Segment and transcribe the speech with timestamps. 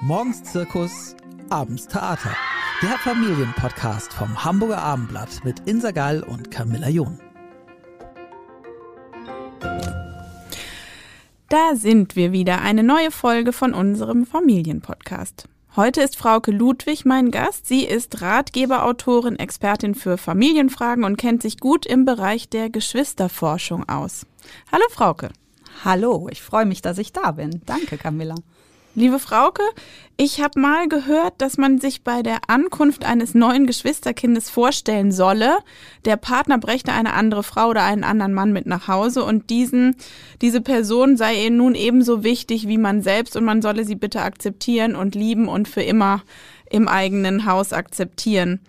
[0.00, 1.16] Morgens Zirkus,
[1.50, 2.30] abends Theater.
[2.82, 7.18] Der Familienpodcast vom Hamburger Abendblatt mit Insa Gall und Camilla John.
[11.48, 15.48] Da sind wir wieder, eine neue Folge von unserem Familienpodcast.
[15.74, 17.66] Heute ist Frauke Ludwig mein Gast.
[17.66, 24.26] Sie ist Ratgeberautorin, Expertin für Familienfragen und kennt sich gut im Bereich der Geschwisterforschung aus.
[24.70, 25.30] Hallo Frauke.
[25.84, 27.62] Hallo, ich freue mich, dass ich da bin.
[27.66, 28.36] Danke, Camilla.
[28.94, 29.62] Liebe Frauke,
[30.16, 35.58] ich habe mal gehört, dass man sich bei der Ankunft eines neuen Geschwisterkindes vorstellen solle,
[36.04, 39.94] der Partner brächte eine andere Frau oder einen anderen Mann mit nach Hause und diesen,
[40.42, 44.22] diese Person sei ihr nun ebenso wichtig wie man selbst und man solle sie bitte
[44.22, 46.22] akzeptieren und lieben und für immer
[46.68, 48.60] im eigenen Haus akzeptieren.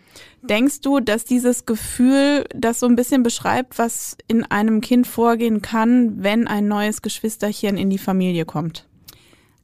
[0.42, 5.62] Denkst du, dass dieses Gefühl das so ein bisschen beschreibt, was in einem Kind vorgehen
[5.62, 8.89] kann, wenn ein neues Geschwisterchen in die Familie kommt?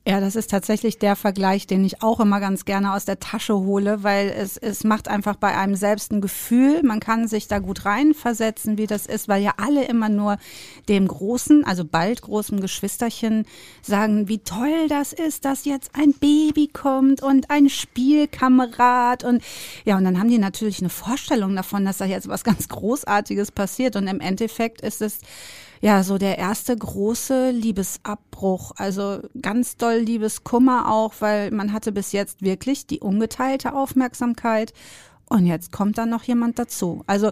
[0.08, 3.56] Ja, das ist tatsächlich der Vergleich, den ich auch immer ganz gerne aus der Tasche
[3.56, 6.84] hole, weil es, es macht einfach bei einem selbst ein Gefühl.
[6.84, 10.38] Man kann sich da gut reinversetzen, wie das ist, weil ja alle immer nur
[10.90, 13.48] dem großen, also bald großen Geschwisterchen
[13.82, 19.42] sagen, wie toll das ist, dass jetzt ein Baby kommt und ein Spielkamerad und
[19.86, 23.52] ja, und dann haben die natürlich eine Vorstellung davon, dass da jetzt was ganz Großartiges
[23.52, 25.22] passiert und im Endeffekt ist es
[25.82, 28.72] ja, so der erste große Liebesabbruch.
[28.78, 34.74] Also ganz doll Liebeskummer auch, weil man hatte bis jetzt wirklich die ungeteilte Aufmerksamkeit
[35.28, 37.04] und jetzt kommt dann noch jemand dazu.
[37.08, 37.32] Also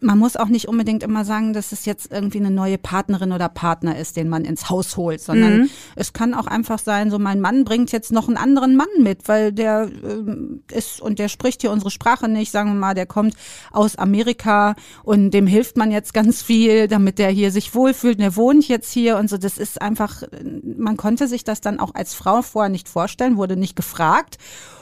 [0.00, 3.50] man muss auch nicht unbedingt immer sagen, dass es jetzt irgendwie eine neue Partnerin oder
[3.50, 5.70] Partner ist, den man ins Haus holt, sondern mhm.
[5.94, 9.28] es kann auch einfach sein, so mein Mann bringt jetzt noch einen anderen Mann mit,
[9.28, 13.06] weil der äh, ist und der spricht hier unsere Sprache nicht, sagen wir mal, der
[13.06, 13.34] kommt
[13.72, 18.36] aus Amerika und dem hilft man jetzt ganz viel, damit der hier sich wohlfühlt, der
[18.36, 19.36] wohnt jetzt hier und so.
[19.36, 20.22] Das ist einfach,
[20.62, 24.38] man konnte sich das dann auch als Frau vorher nicht vorstellen, wurde nicht gefragt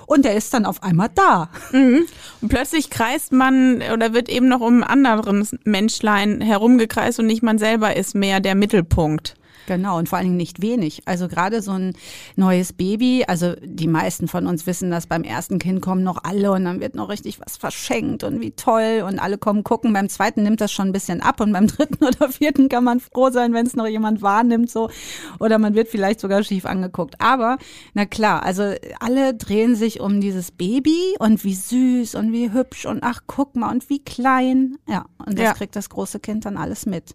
[0.06, 1.48] und er ist dann auf einmal da.
[1.72, 2.06] Mhm.
[2.40, 7.42] Und plötzlich kreist man oder wird eben noch um ein anderes Menschlein herumgekreist und nicht
[7.42, 9.34] man selber ist mehr der Mittelpunkt.
[9.66, 11.02] Genau, und vor allen Dingen nicht wenig.
[11.06, 11.94] Also gerade so ein
[12.36, 16.52] neues Baby, also die meisten von uns wissen, dass beim ersten Kind kommen noch alle
[16.52, 19.92] und dann wird noch richtig was verschenkt und wie toll und alle kommen gucken.
[19.92, 23.00] Beim zweiten nimmt das schon ein bisschen ab und beim dritten oder vierten kann man
[23.00, 24.90] froh sein, wenn es noch jemand wahrnimmt so
[25.38, 27.20] oder man wird vielleicht sogar schief angeguckt.
[27.20, 27.58] Aber
[27.94, 32.86] na klar, also alle drehen sich um dieses Baby und wie süß und wie hübsch
[32.86, 34.76] und ach guck mal und wie klein.
[34.88, 35.52] Ja, und das ja.
[35.54, 37.14] kriegt das große Kind dann alles mit.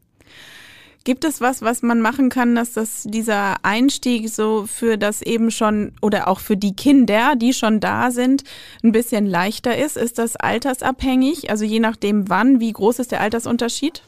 [1.08, 5.52] Gibt es was, was man machen kann, dass das dieser Einstieg so für das eben
[5.52, 8.44] schon oder auch für die Kinder, die schon da sind,
[8.84, 9.96] ein bisschen leichter ist?
[9.96, 11.50] Ist das altersabhängig?
[11.50, 14.02] Also je nachdem wann, wie groß ist der Altersunterschied?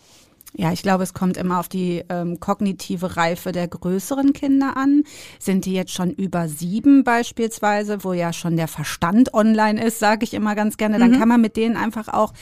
[0.56, 5.04] Ja, ich glaube, es kommt immer auf die ähm, kognitive Reife der größeren Kinder an.
[5.38, 10.24] Sind die jetzt schon über sieben beispielsweise, wo ja schon der Verstand online ist, sage
[10.24, 11.20] ich immer ganz gerne, dann mhm.
[11.20, 12.34] kann man mit denen einfach auch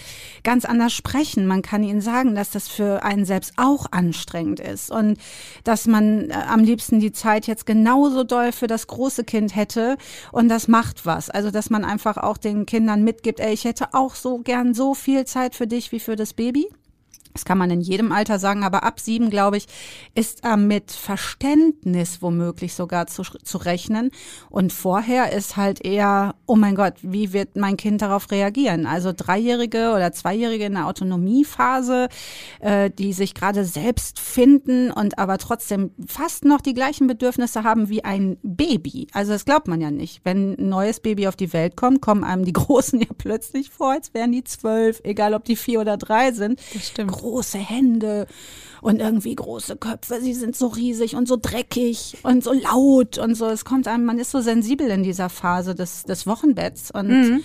[0.43, 1.47] ganz anders sprechen.
[1.47, 5.17] Man kann ihnen sagen, dass das für einen selbst auch anstrengend ist und
[5.65, 9.97] dass man äh, am liebsten die Zeit jetzt genauso doll für das große Kind hätte
[10.31, 11.29] und das macht was.
[11.29, 14.93] Also, dass man einfach auch den Kindern mitgibt, ey, ich hätte auch so gern so
[14.93, 16.69] viel Zeit für dich wie für das Baby.
[17.37, 19.67] Das kann man in jedem Alter sagen, aber ab sieben, glaube ich,
[20.15, 24.09] ist äh, mit Verständnis womöglich sogar zu, zu rechnen.
[24.49, 28.87] Und vorher ist halt eher, oh mein Gott, wie wird mein Kind darauf reagieren?
[28.87, 32.09] Also Dreijährige oder Zweijährige in der Autonomiephase,
[32.59, 37.87] äh, die sich gerade selbst finden und aber trotzdem fast noch die gleichen Bedürfnisse haben
[37.87, 39.09] wie ein Baby.
[39.13, 40.21] Also das glaubt man ja nicht.
[40.23, 43.91] Wenn ein neues Baby auf die Welt kommt, kommen einem die Großen ja plötzlich vor,
[43.91, 46.59] als wären die zwölf, egal ob die vier oder drei sind.
[46.73, 48.27] Das stimmt große Hände
[48.81, 50.21] und irgendwie große Köpfe.
[50.21, 53.47] Sie sind so riesig und so dreckig und so laut und so.
[53.47, 57.43] Es kommt einem, man ist so sensibel in dieser Phase des, des Wochenbetts und mhm.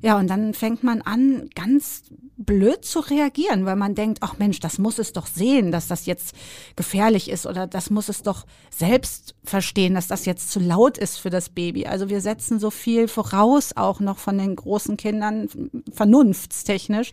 [0.00, 2.04] Ja, und dann fängt man an, ganz
[2.36, 6.06] blöd zu reagieren, weil man denkt, ach Mensch, das muss es doch sehen, dass das
[6.06, 6.36] jetzt
[6.76, 11.18] gefährlich ist oder das muss es doch selbst verstehen, dass das jetzt zu laut ist
[11.18, 11.86] für das Baby.
[11.86, 15.48] Also wir setzen so viel voraus auch noch von den großen Kindern,
[15.92, 17.10] vernunftstechnisch,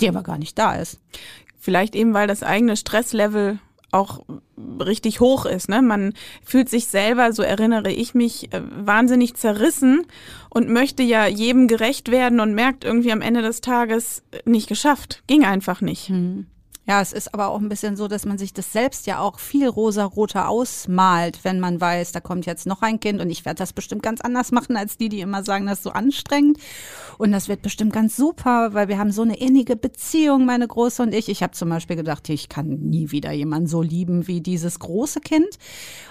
[0.00, 1.00] die aber gar nicht da ist.
[1.64, 3.58] Vielleicht eben, weil das eigene Stresslevel
[3.90, 4.22] auch
[4.84, 5.70] richtig hoch ist.
[5.70, 5.80] Ne?
[5.80, 6.12] Man
[6.44, 10.04] fühlt sich selber, so erinnere ich mich, äh, wahnsinnig zerrissen
[10.50, 14.68] und möchte ja jedem gerecht werden und merkt irgendwie am Ende des Tages äh, nicht
[14.68, 15.22] geschafft.
[15.26, 16.10] Ging einfach nicht.
[16.10, 16.48] Hm.
[16.86, 19.38] Ja, es ist aber auch ein bisschen so, dass man sich das selbst ja auch
[19.38, 23.58] viel rosaroter ausmalt, wenn man weiß, da kommt jetzt noch ein Kind und ich werde
[23.58, 26.58] das bestimmt ganz anders machen als die, die immer sagen, das ist so anstrengend.
[27.16, 31.02] Und das wird bestimmt ganz super, weil wir haben so eine innige Beziehung, meine Große
[31.02, 31.30] und ich.
[31.30, 35.20] Ich habe zum Beispiel gedacht, ich kann nie wieder jemanden so lieben wie dieses große
[35.20, 35.58] Kind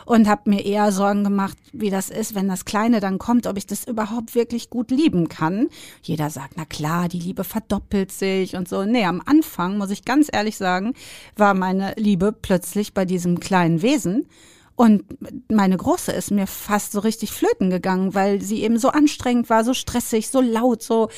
[0.08, 3.58] und habe mir eher Sorgen gemacht, wie das ist, wenn das Kleine dann kommt, ob
[3.58, 5.68] ich das überhaupt wirklich gut lieben kann.
[6.02, 8.86] Jeder sagt, na klar, die Liebe verdoppelt sich und so.
[8.86, 10.62] Nee, am Anfang, muss ich ganz ehrlich sagen,
[11.36, 14.27] war meine Liebe plötzlich bei diesem kleinen Wesen
[14.75, 15.04] und
[15.51, 19.63] meine Große ist mir fast so richtig flöten gegangen, weil sie eben so anstrengend war,
[19.63, 21.10] so stressig, so laut, so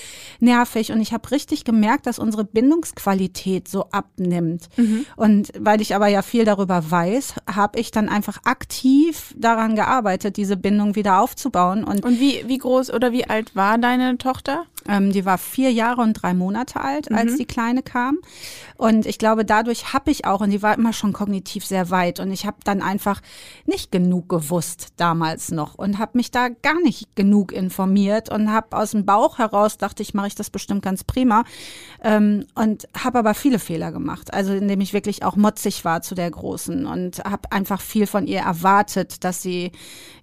[0.41, 0.91] nervig.
[0.91, 4.67] Und ich habe richtig gemerkt, dass unsere Bindungsqualität so abnimmt.
[4.75, 5.05] Mhm.
[5.15, 10.35] Und weil ich aber ja viel darüber weiß, habe ich dann einfach aktiv daran gearbeitet,
[10.35, 11.85] diese Bindung wieder aufzubauen.
[11.85, 14.65] Und, und wie, wie groß oder wie alt war deine Tochter?
[14.87, 17.37] Ähm, die war vier Jahre und drei Monate alt, als mhm.
[17.37, 18.19] die Kleine kam.
[18.77, 22.19] Und ich glaube, dadurch habe ich auch, und die war immer schon kognitiv sehr weit,
[22.19, 23.21] und ich habe dann einfach
[23.65, 28.77] nicht genug gewusst damals noch und habe mich da gar nicht genug informiert und habe
[28.77, 31.43] aus dem Bauch heraus, dachte ich, mache ich das bestimmt ganz prima
[32.03, 34.33] ähm, und habe aber viele Fehler gemacht.
[34.33, 38.27] Also indem ich wirklich auch motzig war zu der Großen und habe einfach viel von
[38.27, 39.71] ihr erwartet, dass sie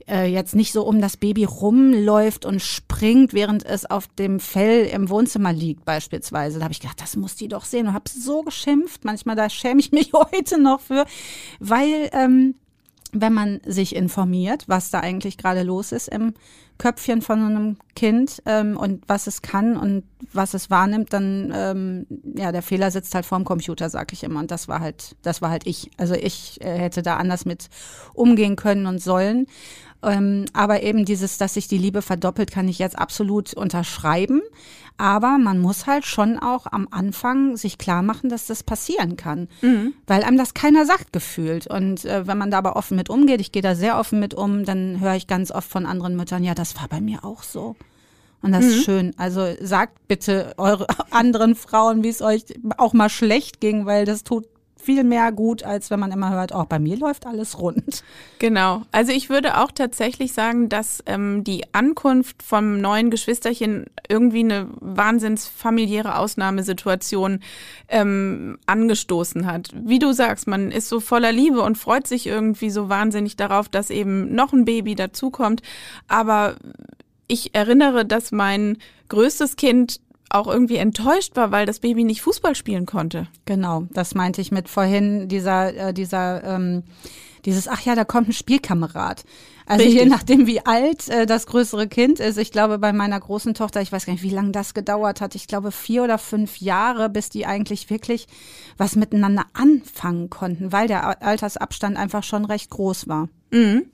[0.08, 4.86] äh, jetzt nicht so um das Baby rumläuft und springt, während es auf dem Fell
[4.86, 6.58] im Wohnzimmer liegt beispielsweise.
[6.58, 9.04] Da habe ich gedacht, das muss die doch sehen und habe so geschimpft.
[9.04, 11.04] Manchmal da schäme ich mich heute noch für,
[11.60, 12.54] weil ähm,
[13.12, 16.32] wenn man sich informiert, was da eigentlich gerade los ist im
[16.78, 22.06] Köpfchen von einem Kind ähm, und was es kann und was es wahrnimmt, dann ähm,
[22.34, 24.40] ja der Fehler sitzt halt vorm Computer, sag ich immer.
[24.40, 25.90] Und das war halt, das war halt ich.
[25.98, 27.68] Also ich äh, hätte da anders mit
[28.14, 29.46] umgehen können und sollen.
[30.02, 34.42] Ähm, aber eben dieses, dass sich die Liebe verdoppelt, kann ich jetzt absolut unterschreiben.
[34.98, 39.48] Aber man muss halt schon auch am Anfang sich klar machen, dass das passieren kann.
[39.60, 39.94] Mhm.
[40.06, 41.66] Weil einem das keiner sagt gefühlt.
[41.66, 44.34] Und äh, wenn man da aber offen mit umgeht, ich gehe da sehr offen mit
[44.34, 47.42] um, dann höre ich ganz oft von anderen Müttern, ja, das war bei mir auch
[47.42, 47.76] so.
[48.42, 48.70] Und das mhm.
[48.70, 49.14] ist schön.
[49.16, 52.44] Also sagt bitte eure anderen Frauen, wie es euch
[52.76, 54.46] auch mal schlecht ging, weil das tut
[54.82, 58.02] viel mehr gut, als wenn man immer hört, auch oh, bei mir läuft alles rund.
[58.38, 58.82] Genau.
[58.90, 64.68] Also ich würde auch tatsächlich sagen, dass ähm, die Ankunft vom neuen Geschwisterchen irgendwie eine
[64.80, 67.40] wahnsinns familiäre Ausnahmesituation
[67.88, 69.70] ähm, angestoßen hat.
[69.74, 73.68] Wie du sagst, man ist so voller Liebe und freut sich irgendwie so wahnsinnig darauf,
[73.68, 75.62] dass eben noch ein Baby dazukommt.
[76.08, 76.56] Aber
[77.28, 80.00] ich erinnere, dass mein größtes Kind
[80.34, 83.28] auch irgendwie enttäuscht war, weil das Baby nicht Fußball spielen konnte.
[83.44, 86.84] Genau, das meinte ich mit vorhin, dieser, äh, dieser, ähm,
[87.44, 89.24] dieses, ach ja, da kommt ein Spielkamerad.
[89.66, 90.02] Also Richtig.
[90.02, 92.36] je nachdem, wie alt äh, das größere Kind ist.
[92.36, 95.34] Ich glaube, bei meiner großen Tochter, ich weiß gar nicht, wie lange das gedauert hat.
[95.34, 98.26] Ich glaube, vier oder fünf Jahre, bis die eigentlich wirklich
[98.76, 103.28] was miteinander anfangen konnten, weil der Altersabstand einfach schon recht groß war.
[103.50, 103.86] Mhm.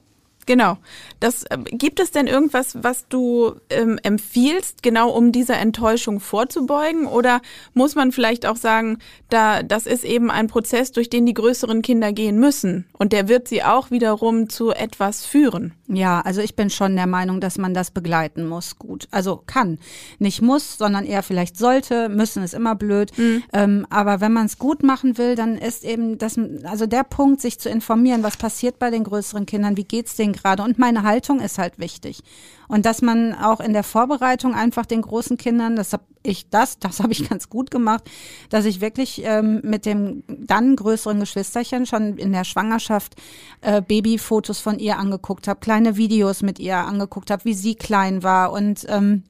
[0.48, 0.78] Genau.
[1.20, 7.06] Das, äh, gibt es denn irgendwas, was du ähm, empfiehlst, genau um dieser Enttäuschung vorzubeugen?
[7.06, 7.42] Oder
[7.74, 8.98] muss man vielleicht auch sagen,
[9.28, 12.86] da, das ist eben ein Prozess, durch den die größeren Kinder gehen müssen.
[12.94, 15.74] Und der wird sie auch wiederum zu etwas führen.
[15.86, 18.78] Ja, also ich bin schon der Meinung, dass man das begleiten muss.
[18.78, 19.06] Gut.
[19.10, 19.78] Also kann.
[20.18, 22.08] Nicht muss, sondern eher vielleicht sollte.
[22.08, 23.12] Müssen ist immer blöd.
[23.18, 23.42] Mhm.
[23.52, 27.42] Ähm, aber wenn man es gut machen will, dann ist eben das, also der Punkt,
[27.42, 30.62] sich zu informieren, was passiert bei den größeren Kindern, wie geht's denen gerade.
[30.62, 32.22] Und meine Haltung ist halt wichtig.
[32.68, 36.78] Und dass man auch in der Vorbereitung einfach den großen Kindern, das habe ich das,
[36.78, 38.08] das habe ich ganz gut gemacht,
[38.50, 43.14] dass ich wirklich ähm, mit dem dann größeren Geschwisterchen schon in der Schwangerschaft
[43.60, 48.22] äh, Babyfotos von ihr angeguckt habe, kleine Videos mit ihr angeguckt habe, wie sie klein
[48.22, 49.22] war und ähm,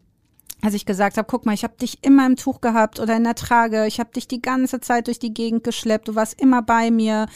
[0.62, 3.24] als ich gesagt habe, guck mal, ich habe dich immer im Tuch gehabt oder in
[3.24, 6.62] der Trage, ich habe dich die ganze Zeit durch die Gegend geschleppt, du warst immer
[6.62, 7.26] bei mir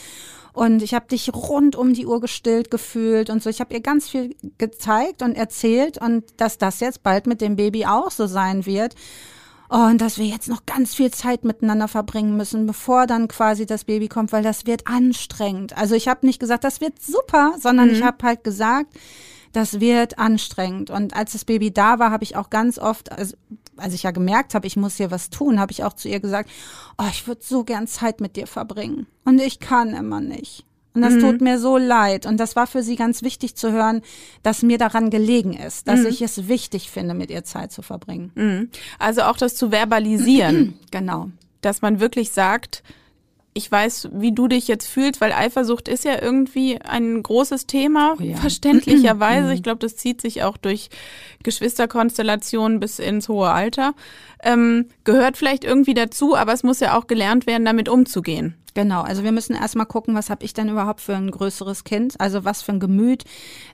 [0.51, 3.49] und ich habe dich rund um die Uhr gestillt gefühlt und so.
[3.49, 7.55] Ich habe ihr ganz viel gezeigt und erzählt und dass das jetzt bald mit dem
[7.55, 8.95] Baby auch so sein wird.
[9.69, 13.85] und dass wir jetzt noch ganz viel Zeit miteinander verbringen müssen, bevor dann quasi das
[13.85, 15.75] Baby kommt, weil das wird anstrengend.
[15.75, 17.95] Also ich habe nicht gesagt, das wird super, sondern mhm.
[17.95, 18.93] ich habe halt gesagt,
[19.53, 20.89] das wird anstrengend.
[20.89, 23.37] Und als das Baby da war, habe ich auch ganz oft, also
[23.77, 26.19] als ich ja gemerkt habe, ich muss hier was tun, habe ich auch zu ihr
[26.19, 26.49] gesagt,
[26.97, 29.07] oh, ich würde so gern Zeit mit dir verbringen.
[29.23, 30.65] Und ich kann immer nicht.
[30.93, 31.19] Und das mhm.
[31.21, 32.25] tut mir so leid.
[32.25, 34.01] Und das war für sie ganz wichtig zu hören,
[34.43, 36.07] dass mir daran gelegen ist, dass mhm.
[36.07, 38.31] ich es wichtig finde, mit ihr Zeit zu verbringen.
[38.35, 38.69] Mhm.
[38.99, 40.77] Also auch das zu verbalisieren.
[40.91, 41.29] genau.
[41.61, 42.83] Dass man wirklich sagt,
[43.53, 48.15] ich weiß, wie du dich jetzt fühlst, weil Eifersucht ist ja irgendwie ein großes Thema,
[48.19, 48.35] Oh ja.
[48.37, 49.53] verständlicherweise.
[49.53, 50.89] Ich glaube, das zieht sich auch durch
[51.43, 53.93] Geschwisterkonstellationen bis ins hohe Alter.
[54.43, 58.55] Ähm, gehört vielleicht irgendwie dazu, aber es muss ja auch gelernt werden, damit umzugehen.
[58.75, 62.19] Genau, also wir müssen erstmal gucken, was habe ich denn überhaupt für ein größeres Kind,
[62.19, 63.23] also was für ein Gemüt,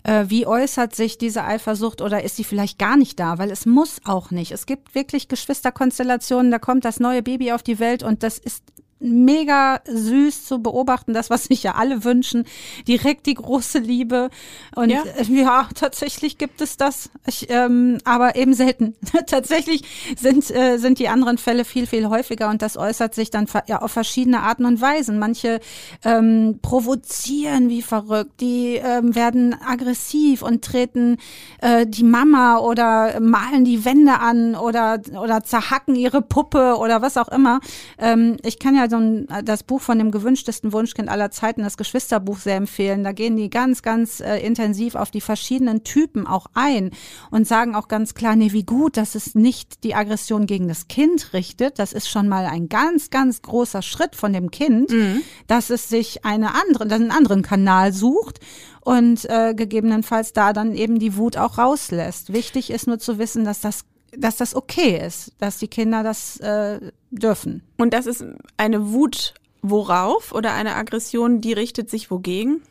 [0.03, 3.65] äh, wie äußert sich diese Eifersucht oder ist sie vielleicht gar nicht da, weil es
[3.65, 4.51] muss auch nicht.
[4.51, 8.61] Es gibt wirklich Geschwisterkonstellationen, da kommt das neue Baby auf die Welt und das ist
[8.99, 12.45] mega süß zu beobachten, das, was sich ja alle wünschen,
[12.87, 14.29] direkt die große Liebe.
[14.75, 15.03] Und Ja.
[15.27, 18.95] ja, ja tatsächlich gibt es das, ich, ähm, aber eben selten.
[19.27, 19.83] tatsächlich
[20.17, 23.81] sind, äh, sind die anderen Fälle viel, viel häufiger und das äußert sich dann ja,
[23.81, 25.19] auf verschiedene Arten und Weisen.
[25.19, 25.59] Manche
[26.03, 31.17] ähm, provozieren wie verrückt, die ähm, werden aggressiv und treten
[31.61, 37.17] äh, die Mama oder malen die Wände an oder, oder zerhacken ihre Puppe oder was
[37.17, 37.59] auch immer.
[37.97, 41.77] Ähm, ich kann ja so ein, das Buch von dem gewünschtesten Wunschkind aller Zeiten, das
[41.77, 43.03] Geschwisterbuch, sehr empfehlen.
[43.03, 46.91] Da gehen die ganz, ganz äh, intensiv auf die verschiedenen Typen auch ein
[47.31, 50.87] und sagen auch ganz klar, nee, wie gut, dass es nicht die Aggression gegen das
[50.87, 51.79] Kind richtet.
[51.79, 54.91] Das ist schon mal ein ganz, ganz großer Schritt von dem Kind,
[55.47, 58.39] dass es sich eine andere, einen anderen Kanal sucht
[58.81, 62.33] und äh, gegebenenfalls da dann eben die Wut auch rauslässt.
[62.33, 63.85] Wichtig ist nur zu wissen, dass das
[64.17, 66.79] dass das okay ist, dass die Kinder das äh,
[67.11, 67.63] dürfen.
[67.77, 68.23] Und das ist
[68.57, 72.61] eine Wut worauf oder eine Aggression, die richtet sich wogegen?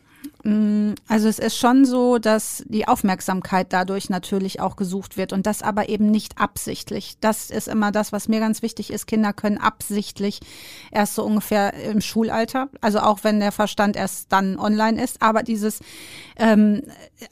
[0.44, 5.62] Also es ist schon so, dass die Aufmerksamkeit dadurch natürlich auch gesucht wird und das
[5.62, 7.16] aber eben nicht absichtlich.
[7.20, 9.06] Das ist immer das, was mir ganz wichtig ist.
[9.06, 10.38] Kinder können absichtlich
[10.92, 15.42] erst so ungefähr im Schulalter, also auch wenn der Verstand erst dann online ist, aber
[15.42, 15.80] dieses,
[16.36, 16.82] ähm,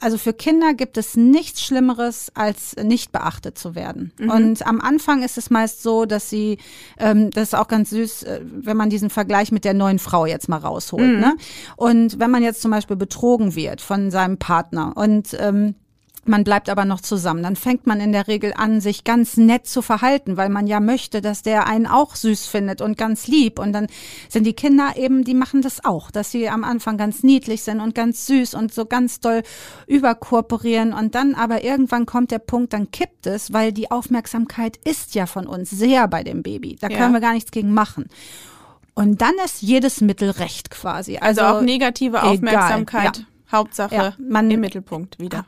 [0.01, 4.11] also für Kinder gibt es nichts Schlimmeres, als nicht beachtet zu werden.
[4.19, 6.57] Und am Anfang ist es meist so, dass sie,
[6.99, 10.25] ähm, das ist auch ganz süß, äh, wenn man diesen Vergleich mit der neuen Frau
[10.25, 11.19] jetzt mal rausholt.
[11.19, 11.35] Ne?
[11.77, 15.75] Und wenn man jetzt zum Beispiel betrogen wird von seinem Partner und ähm,
[16.27, 17.41] man bleibt aber noch zusammen.
[17.41, 20.81] Dann fängt man in der Regel an, sich ganz nett zu verhalten, weil man ja
[20.81, 23.59] möchte, dass der einen auch süß findet und ganz lieb.
[23.59, 23.87] Und dann
[24.27, 27.79] sind die Kinder eben, die machen das auch, dass sie am Anfang ganz niedlich sind
[27.79, 29.41] und ganz süß und so ganz doll
[29.87, 30.93] überkorporieren.
[30.93, 35.25] Und dann aber irgendwann kommt der Punkt, dann kippt es, weil die Aufmerksamkeit ist ja
[35.25, 36.75] von uns sehr bei dem Baby.
[36.79, 36.97] Da Ja.
[36.97, 38.09] können wir gar nichts gegen machen.
[38.97, 41.17] Und dann ist jedes Mittel recht quasi.
[41.17, 43.17] Also, auch negative egal, Aufmerksamkeit.
[43.17, 43.23] ja.
[43.49, 45.45] Hauptsache Ja, man- im Mittelpunkt wieder.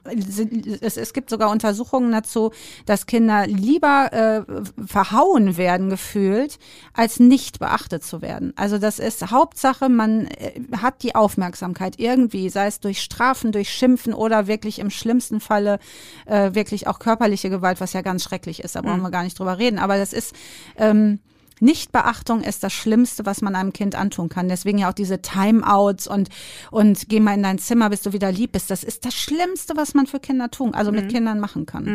[0.79, 2.51] es, es gibt sogar Untersuchungen dazu,
[2.85, 6.59] dass Kinder lieber äh, verhauen werden gefühlt,
[6.93, 8.53] als nicht beachtet zu werden.
[8.55, 13.69] Also das ist Hauptsache, man äh, hat die Aufmerksamkeit irgendwie, sei es durch Strafen, durch
[13.69, 15.77] Schimpfen oder wirklich im schlimmsten Falle
[16.25, 19.37] äh, wirklich auch körperliche Gewalt, was ja ganz schrecklich ist, da brauchen wir gar nicht
[19.37, 19.77] drüber reden.
[19.77, 20.33] Aber das ist
[20.77, 21.19] ähm,
[21.59, 24.49] Nichtbeachtung ist das Schlimmste, was man einem Kind antun kann.
[24.49, 26.29] Deswegen ja auch diese Timeouts und,
[26.71, 28.71] und geh mal in dein Zimmer, bis du wieder lieb bist.
[28.71, 31.85] Das ist das Schlimmste, was man für Kinder tun, also mit Kindern machen kann.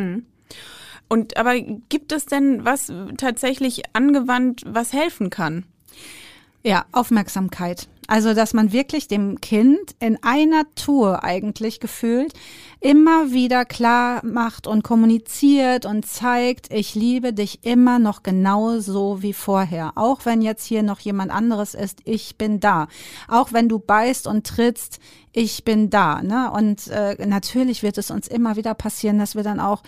[1.09, 5.65] Und aber gibt es denn was tatsächlich angewandt, was helfen kann?
[6.63, 7.89] Ja, Aufmerksamkeit.
[8.07, 12.35] Also, dass man wirklich dem Kind in einer Tour eigentlich gefühlt
[12.81, 19.33] immer wieder klar macht und kommuniziert und zeigt, ich liebe dich immer noch genauso wie
[19.33, 19.93] vorher.
[19.95, 22.89] Auch wenn jetzt hier noch jemand anderes ist, ich bin da.
[23.27, 24.99] Auch wenn du beißt und trittst,
[25.33, 26.23] ich bin da.
[26.23, 26.51] Ne?
[26.51, 29.83] Und äh, natürlich wird es uns immer wieder passieren, dass wir dann auch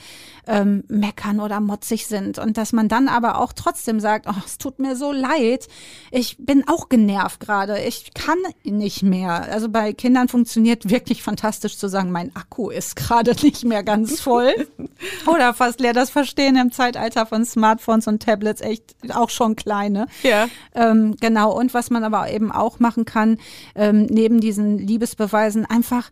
[0.46, 4.58] ähm, meckern oder motzig sind und dass man dann aber auch trotzdem sagt, oh, es
[4.58, 5.68] tut mir so leid,
[6.10, 9.50] ich bin auch genervt gerade, ich kann nicht mehr.
[9.50, 14.20] Also bei Kindern funktioniert wirklich fantastisch zu sagen, mein Akku ist gerade nicht mehr ganz
[14.20, 14.68] voll
[15.26, 15.92] oder fast leer.
[15.92, 20.06] Das Verstehen im Zeitalter von Smartphones und Tablets echt auch schon kleine.
[20.22, 20.48] Ja.
[20.74, 23.38] Ähm, genau, und was man aber eben auch machen kann,
[23.74, 26.10] ähm, neben diesen Liebesbeweisen, einfach,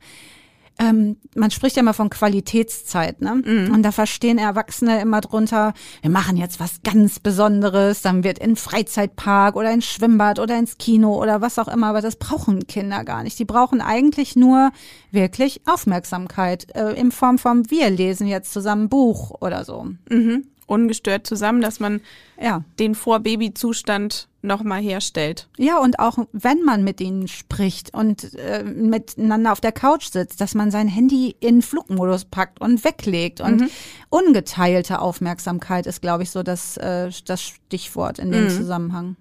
[0.78, 3.42] ähm, man spricht ja immer von Qualitätszeit, ne?
[3.72, 8.56] Und da verstehen Erwachsene immer drunter, wir machen jetzt was ganz Besonderes, dann wird in
[8.56, 13.04] Freizeitpark oder ins Schwimmbad oder ins Kino oder was auch immer, aber das brauchen Kinder
[13.04, 13.38] gar nicht.
[13.38, 14.72] Die brauchen eigentlich nur
[15.10, 19.86] wirklich Aufmerksamkeit äh, in Form von, wir lesen jetzt zusammen ein Buch oder so.
[20.10, 20.46] Mhm.
[20.66, 22.00] Ungestört zusammen, dass man
[22.40, 22.64] Ja.
[22.78, 25.48] den Vor-Baby-Zustand nochmal herstellt.
[25.56, 30.40] Ja, und auch wenn man mit ihnen spricht und äh, miteinander auf der Couch sitzt,
[30.40, 33.40] dass man sein Handy in Flugmodus packt und weglegt.
[33.40, 33.70] Und
[34.10, 39.16] ungeteilte Aufmerksamkeit ist, glaube ich, so das, äh, das Stichwort in dem Zusammenhang.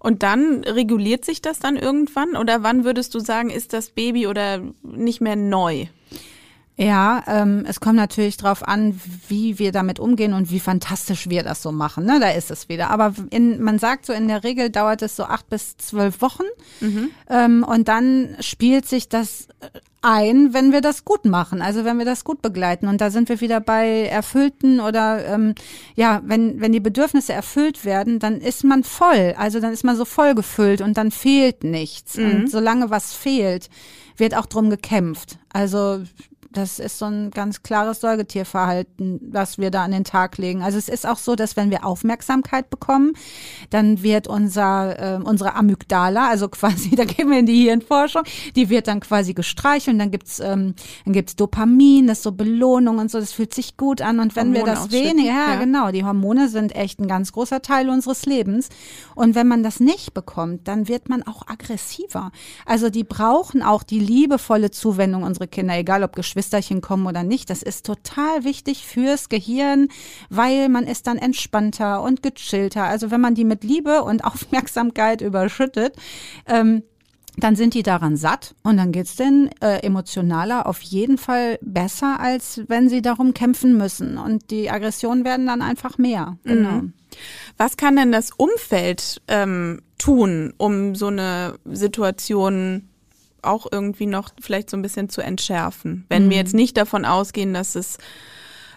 [0.00, 2.36] Und dann reguliert sich das dann irgendwann?
[2.36, 5.86] Oder wann würdest du sagen, ist das Baby oder nicht mehr neu?
[6.80, 11.42] Ja, ähm, es kommt natürlich drauf an, wie wir damit umgehen und wie fantastisch wir
[11.42, 12.06] das so machen.
[12.06, 12.18] Ne?
[12.20, 12.88] Da ist es wieder.
[12.88, 16.44] Aber in, man sagt so, in der Regel dauert es so acht bis zwölf Wochen.
[16.80, 17.10] Mhm.
[17.28, 19.48] Ähm, und dann spielt sich das
[20.00, 22.88] ein, wenn wir das gut machen, also wenn wir das gut begleiten.
[22.88, 25.54] Und da sind wir wieder bei erfüllten oder ähm,
[25.96, 29.34] ja, wenn, wenn die Bedürfnisse erfüllt werden, dann ist man voll.
[29.36, 32.16] Also dann ist man so voll gefüllt und dann fehlt nichts.
[32.16, 32.30] Mhm.
[32.30, 33.68] Und solange was fehlt,
[34.16, 35.38] wird auch drum gekämpft.
[35.52, 36.00] Also
[36.52, 40.62] das ist so ein ganz klares Säugetierverhalten, was wir da an den Tag legen.
[40.62, 43.12] Also es ist auch so, dass wenn wir Aufmerksamkeit bekommen,
[43.70, 48.24] dann wird unser, äh, unsere Amygdala, also quasi, da gehen wir in die Hirnforschung,
[48.56, 52.32] die wird dann quasi gestreichelt und dann gibt's ähm, dann gibt's Dopamin, das ist so
[52.32, 54.18] Belohnung und so, das fühlt sich gut an.
[54.18, 57.32] Und wenn Hormone wir das weniger, ja, ja genau, die Hormone sind echt ein ganz
[57.32, 58.70] großer Teil unseres Lebens.
[59.14, 62.32] Und wenn man das nicht bekommt, dann wird man auch aggressiver.
[62.66, 67.22] Also die brauchen auch die liebevolle Zuwendung unsere Kinder, egal ob Geschwister Geschwisterchen kommen oder
[67.22, 67.50] nicht.
[67.50, 69.88] Das ist total wichtig fürs Gehirn,
[70.30, 72.84] weil man ist dann entspannter und gechillter.
[72.84, 75.96] Also wenn man die mit Liebe und Aufmerksamkeit überschüttet,
[76.46, 76.82] ähm,
[77.36, 82.18] dann sind die daran satt und dann geht's denn äh, emotionaler auf jeden Fall besser,
[82.18, 84.18] als wenn sie darum kämpfen müssen.
[84.18, 86.38] Und die Aggressionen werden dann einfach mehr.
[86.44, 86.70] Genau.
[86.70, 86.92] Mhm.
[87.56, 92.89] Was kann denn das Umfeld ähm, tun, um so eine Situation
[93.42, 96.30] auch irgendwie noch vielleicht so ein bisschen zu entschärfen, wenn mhm.
[96.30, 97.98] wir jetzt nicht davon ausgehen, dass es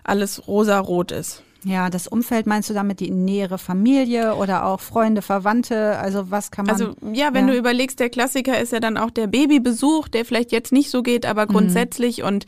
[0.03, 1.43] alles rosarot ist.
[1.65, 5.97] Ja, das Umfeld meinst du damit die nähere Familie oder auch Freunde, Verwandte?
[5.97, 6.73] Also was kann man?
[6.73, 7.53] Also ja, wenn ja.
[7.53, 11.03] du überlegst, der Klassiker ist ja dann auch der Babybesuch, der vielleicht jetzt nicht so
[11.03, 11.51] geht, aber mhm.
[11.51, 12.25] grundsätzlich mhm.
[12.25, 12.45] und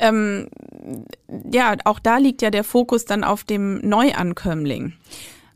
[0.00, 0.48] ähm,
[1.52, 4.94] ja, auch da liegt ja der Fokus dann auf dem Neuankömmling.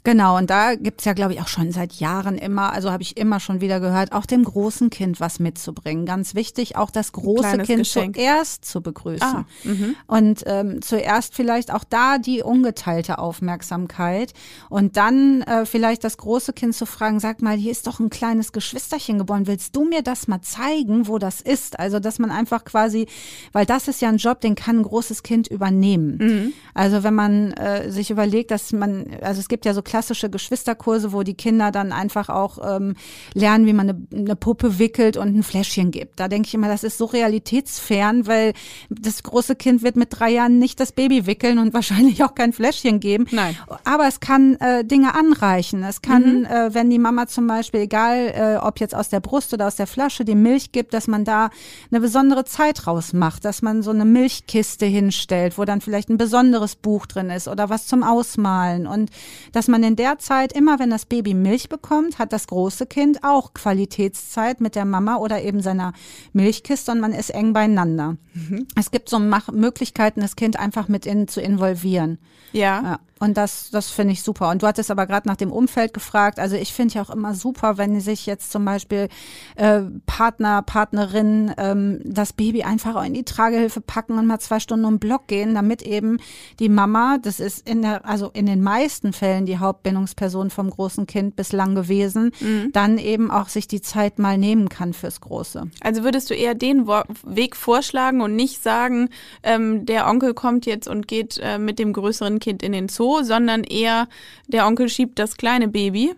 [0.03, 3.17] Genau, und da gibt's ja, glaube ich, auch schon seit Jahren immer, also habe ich
[3.19, 6.07] immer schon wieder gehört, auch dem großen Kind was mitzubringen.
[6.07, 8.17] Ganz wichtig, auch das große Kind Geschenk.
[8.17, 9.21] zuerst zu begrüßen.
[9.21, 9.97] Ah, mhm.
[10.07, 14.33] und ähm, zuerst vielleicht auch da die ungeteilte Aufmerksamkeit
[14.71, 18.09] und dann äh, vielleicht das große Kind zu fragen, sag mal, hier ist doch ein
[18.11, 21.79] kleines Geschwisterchen geboren, willst du mir das mal zeigen, wo das ist?
[21.79, 23.07] Also, dass man einfach quasi,
[23.53, 26.17] weil das ist ja ein Job, den kann ein großes Kind übernehmen.
[26.17, 26.53] Mhm.
[26.73, 31.13] Also, wenn man äh, sich überlegt, dass man, also es gibt ja so klassische Geschwisterkurse,
[31.13, 32.95] wo die Kinder dann einfach auch ähm,
[33.35, 36.21] lernen, wie man eine, eine Puppe wickelt und ein Fläschchen gibt.
[36.21, 38.53] Da denke ich immer, das ist so realitätsfern, weil
[38.89, 42.53] das große Kind wird mit drei Jahren nicht das Baby wickeln und wahrscheinlich auch kein
[42.53, 43.27] Fläschchen geben.
[43.33, 43.57] Nein.
[43.83, 45.83] Aber es kann äh, Dinge anreichen.
[45.83, 46.45] Es kann, mhm.
[46.45, 49.75] äh, wenn die Mama zum Beispiel, egal äh, ob jetzt aus der Brust oder aus
[49.75, 51.51] der Flasche, die Milch gibt, dass man da
[51.91, 56.77] eine besondere Zeit rausmacht, dass man so eine Milchkiste hinstellt, wo dann vielleicht ein besonderes
[56.77, 59.11] Buch drin ist oder was zum Ausmalen und
[59.51, 62.87] dass man man in der Zeit, immer wenn das Baby Milch bekommt, hat das große
[62.87, 65.93] Kind auch Qualitätszeit mit der Mama oder eben seiner
[66.33, 68.17] Milchkiste und man ist eng beieinander.
[68.35, 68.67] Mhm.
[68.79, 72.19] Es gibt so Möglichkeiten, das Kind einfach mit in, zu involvieren.
[72.53, 72.83] Ja.
[72.83, 73.01] ja.
[73.21, 74.49] Und das, das finde ich super.
[74.49, 76.39] Und du hattest aber gerade nach dem Umfeld gefragt.
[76.39, 79.09] Also ich finde ja auch immer super, wenn sich jetzt zum Beispiel
[79.57, 84.59] äh, Partner, Partnerin ähm, das Baby einfach auch in die Tragehilfe packen und mal zwei
[84.59, 86.17] Stunden um den Block gehen, damit eben
[86.61, 91.07] die Mama, das ist in der, also in den meisten Fällen die Hauptbindungsperson vom großen
[91.07, 92.71] Kind bislang gewesen, mhm.
[92.73, 95.65] dann eben auch sich die Zeit mal nehmen kann fürs Große.
[95.83, 99.11] Also würdest du eher den Weg vorschlagen und nicht sagen,
[99.43, 103.10] ähm, der Onkel kommt jetzt und geht äh, mit dem größeren Kind in den Zoo?
[103.23, 104.09] Sondern eher
[104.49, 106.15] der Onkel schiebt das kleine Baby.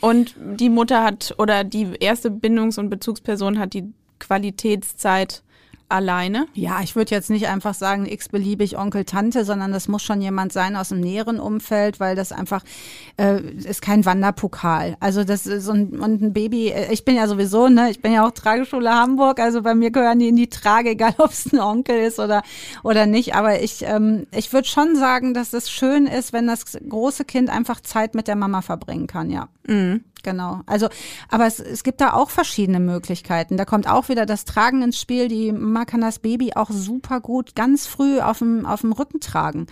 [0.00, 5.43] Und die Mutter hat oder die erste Bindungs- und Bezugsperson hat die Qualitätszeit
[5.88, 6.46] alleine?
[6.54, 10.52] Ja, ich würde jetzt nicht einfach sagen, x-beliebig Onkel, Tante, sondern das muss schon jemand
[10.52, 12.62] sein aus dem näheren Umfeld, weil das einfach
[13.16, 14.96] äh, ist kein Wanderpokal.
[15.00, 18.00] Also das ist so ein, und ein Baby, äh, ich bin ja sowieso, ne, ich
[18.00, 21.30] bin ja auch Trageschule Hamburg, also bei mir gehören die in die Trage, egal ob
[21.30, 22.42] es ein Onkel ist oder,
[22.82, 23.34] oder nicht.
[23.34, 27.50] Aber ich, ähm, ich würde schon sagen, dass es schön ist, wenn das große Kind
[27.50, 29.48] einfach Zeit mit der Mama verbringen kann, ja.
[29.66, 30.04] Mhm.
[30.24, 30.62] Genau.
[30.66, 30.88] Also,
[31.28, 33.56] aber es, es gibt da auch verschiedene Möglichkeiten.
[33.56, 35.28] Da kommt auch wieder das Tragen ins Spiel.
[35.28, 39.20] Die Mama kann das Baby auch super gut ganz früh auf dem, auf dem Rücken
[39.20, 39.66] tragen.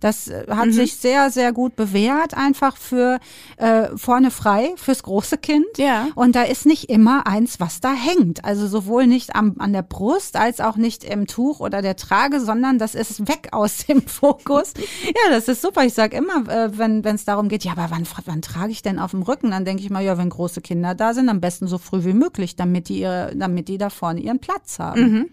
[0.00, 0.72] Das äh, hat mhm.
[0.72, 3.18] sich sehr, sehr gut bewährt, einfach für
[3.58, 5.66] äh, vorne frei, fürs große Kind.
[5.76, 6.08] Ja.
[6.14, 8.44] Und da ist nicht immer eins, was da hängt.
[8.44, 12.40] Also sowohl nicht am, an der Brust als auch nicht im Tuch oder der Trage,
[12.40, 14.72] sondern das ist weg aus dem Fokus.
[15.04, 15.84] ja, das ist super.
[15.84, 18.98] Ich sage immer, äh, wenn es darum geht, ja, aber wann, wann trage ich denn
[18.98, 19.50] auf dem Rücken?
[19.50, 22.04] Dann denke ich mal, immer, ja, wenn große Kinder da sind, am besten so früh
[22.04, 25.00] wie möglich, damit die, ihre, damit die da vorne ihren Platz haben.
[25.00, 25.30] Mhm.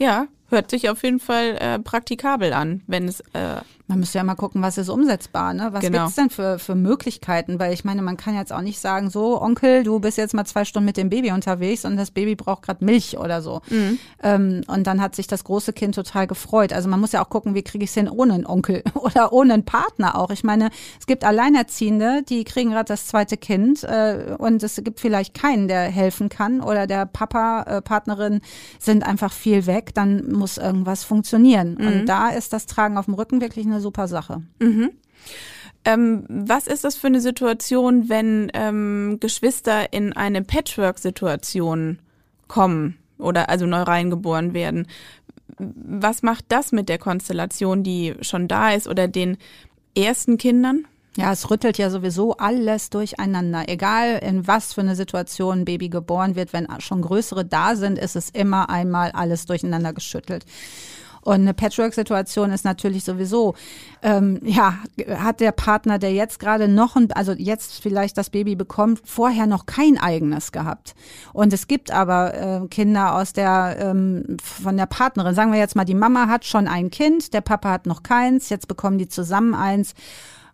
[0.00, 3.20] Ja, Hört sich auf jeden Fall äh, praktikabel an, wenn es.
[3.32, 5.68] Äh man müsste ja mal gucken, was ist umsetzbar, ne?
[5.72, 6.00] Was Genau.
[6.00, 7.58] gibt's denn für, für Möglichkeiten?
[7.58, 10.44] Weil ich meine, man kann jetzt auch nicht sagen, so, Onkel, du bist jetzt mal
[10.44, 13.62] zwei Stunden mit dem Baby unterwegs und das Baby braucht gerade Milch oder so.
[14.22, 16.74] Ähm, und dann hat sich das große Kind total gefreut.
[16.74, 19.32] Also man muss ja auch gucken, wie kriege ich es hin ohne einen Onkel oder
[19.32, 20.30] ohne einen Partner auch.
[20.32, 20.68] Ich meine,
[21.00, 25.66] es gibt Alleinerziehende, die kriegen gerade das zweite Kind äh, und es gibt vielleicht keinen,
[25.66, 28.42] der helfen kann oder der Papa, äh, Partnerin
[28.78, 31.76] sind einfach viel weg, dann muss irgendwas funktionieren.
[31.76, 34.42] Und da ist das Tragen auf dem Rücken wirklich eine super Sache.
[35.84, 41.98] Ähm, was ist das für eine Situation, wenn ähm, Geschwister in eine Patchwork-Situation
[42.46, 44.86] kommen oder also neu reingeboren werden?
[45.58, 49.38] Was macht das mit der Konstellation, die schon da ist oder den
[49.96, 50.86] ersten Kindern?
[51.18, 53.64] Ja, es rüttelt ja sowieso alles durcheinander.
[53.66, 57.98] Egal in was für eine Situation ein Baby geboren wird, wenn schon größere da sind,
[57.98, 60.44] ist es immer einmal alles durcheinander geschüttelt.
[61.22, 63.56] Und eine Patchwork-Situation ist natürlich sowieso,
[64.00, 64.78] ähm, ja,
[65.08, 69.48] hat der Partner, der jetzt gerade noch, ein, also jetzt vielleicht das Baby bekommt, vorher
[69.48, 70.94] noch kein eigenes gehabt.
[71.32, 75.74] Und es gibt aber äh, Kinder aus der, ähm, von der Partnerin, sagen wir jetzt
[75.74, 79.08] mal, die Mama hat schon ein Kind, der Papa hat noch keins, jetzt bekommen die
[79.08, 79.94] zusammen eins.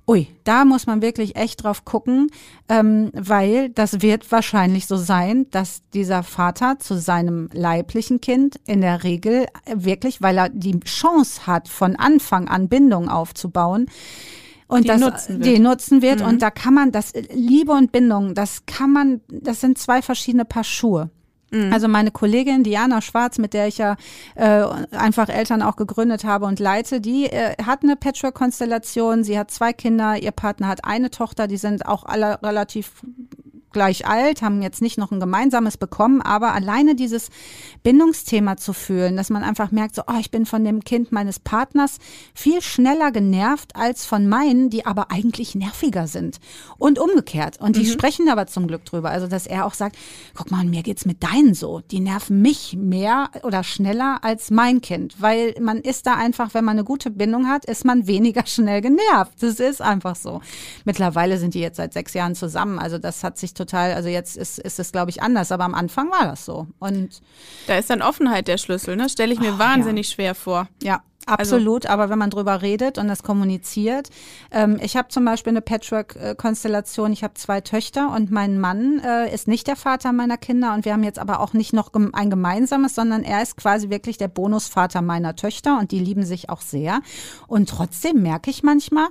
[0.06, 2.30] Ui, da muss man wirklich echt drauf gucken,
[2.68, 8.82] ähm, weil das wird wahrscheinlich so sein, dass dieser Vater zu seinem leiblichen Kind in
[8.82, 13.86] der Regel wirklich, weil er die Chance hat, von Anfang an Bindung aufzubauen,
[14.66, 15.46] und Die das nutzen wird.
[15.46, 19.60] die nutzen wird und da kann man das Liebe und Bindung, das kann man, das
[19.60, 21.10] sind zwei verschiedene Paar Schuhe.
[21.72, 23.96] Also meine Kollegin Diana Schwarz, mit der ich ja
[24.34, 29.24] äh, einfach Eltern auch gegründet habe und leite, die äh, hat eine Patchwork-Konstellation.
[29.24, 33.02] Sie hat zwei Kinder, ihr Partner hat eine Tochter, die sind auch alle relativ
[33.74, 37.28] gleich alt, haben jetzt nicht noch ein gemeinsames bekommen, aber alleine dieses
[37.82, 41.38] Bindungsthema zu fühlen, dass man einfach merkt, so, oh, ich bin von dem Kind meines
[41.38, 41.98] Partners
[42.34, 46.38] viel schneller genervt als von meinen, die aber eigentlich nerviger sind.
[46.78, 47.60] Und umgekehrt.
[47.60, 49.10] Und die sprechen aber zum Glück drüber.
[49.10, 49.96] Also, dass er auch sagt,
[50.34, 51.80] guck mal, mir geht's mit deinen so.
[51.90, 55.20] Die nerven mich mehr oder schneller als mein Kind.
[55.20, 58.80] Weil man ist da einfach, wenn man eine gute Bindung hat, ist man weniger schnell
[58.80, 59.42] genervt.
[59.42, 60.40] Das ist einfach so.
[60.84, 62.78] Mittlerweile sind die jetzt seit sechs Jahren zusammen.
[62.78, 65.52] Also, das hat sich total, also jetzt ist, ist es, glaube ich, anders.
[65.52, 66.66] Aber am Anfang war das so.
[66.78, 67.20] Und
[67.66, 69.08] Da ist dann Offenheit der Schlüssel, ne?
[69.08, 70.68] Stelle ich mir Oh, wahnsinnig schwer vor.
[70.82, 71.86] Ja, absolut.
[71.86, 74.10] aber wenn man drüber redet und das kommuniziert,
[74.50, 77.12] ähm, ich habe zum Beispiel eine Patchwork-Konstellation.
[77.12, 80.84] Ich habe zwei Töchter und mein Mann äh, ist nicht der Vater meiner Kinder und
[80.84, 84.18] wir haben jetzt aber auch nicht noch gem ein gemeinsames, sondern er ist quasi wirklich
[84.18, 87.00] der Bonusvater meiner Töchter und die lieben sich auch sehr.
[87.46, 89.08] Und trotzdem merke ich manchmal,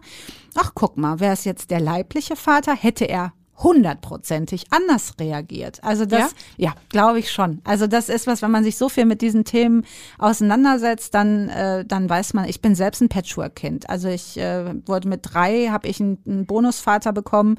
[0.56, 5.84] ach guck mal, wäre es jetzt der leibliche Vater, hätte er hundertprozentig anders reagiert.
[5.84, 7.62] Also das, ja, glaube ich schon.
[7.64, 9.86] Also das ist was, wenn man sich so viel mit diesen Themen
[10.18, 13.90] auseinandersetzt, dann, äh, dann weiß man, ich bin selbst ein Patchwork-Kind.
[13.90, 17.58] Also ich äh, wurde mit drei, habe ich einen, einen Bonusvater bekommen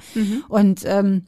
[0.49, 1.27] und ähm,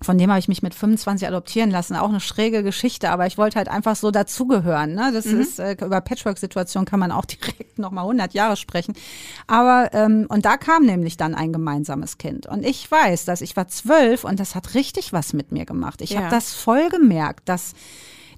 [0.00, 1.96] von dem habe ich mich mit 25 adoptieren lassen.
[1.96, 4.94] Auch eine schräge Geschichte, aber ich wollte halt einfach so dazugehören.
[4.94, 5.10] Ne?
[5.12, 8.94] Das ist, äh, über Patchwork-Situation kann man auch direkt nochmal 100 Jahre sprechen.
[9.46, 12.46] Aber, ähm, und da kam nämlich dann ein gemeinsames Kind.
[12.46, 16.00] Und ich weiß, dass ich war zwölf und das hat richtig was mit mir gemacht.
[16.00, 16.20] Ich Ja.
[16.20, 17.72] habe das voll gemerkt, dass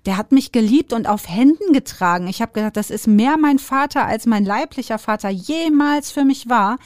[0.07, 2.27] der hat mich geliebt und auf Händen getragen.
[2.27, 6.49] Ich habe gedacht, das ist mehr mein Vater, als mein leiblicher Vater jemals für mich
[6.49, 6.79] war.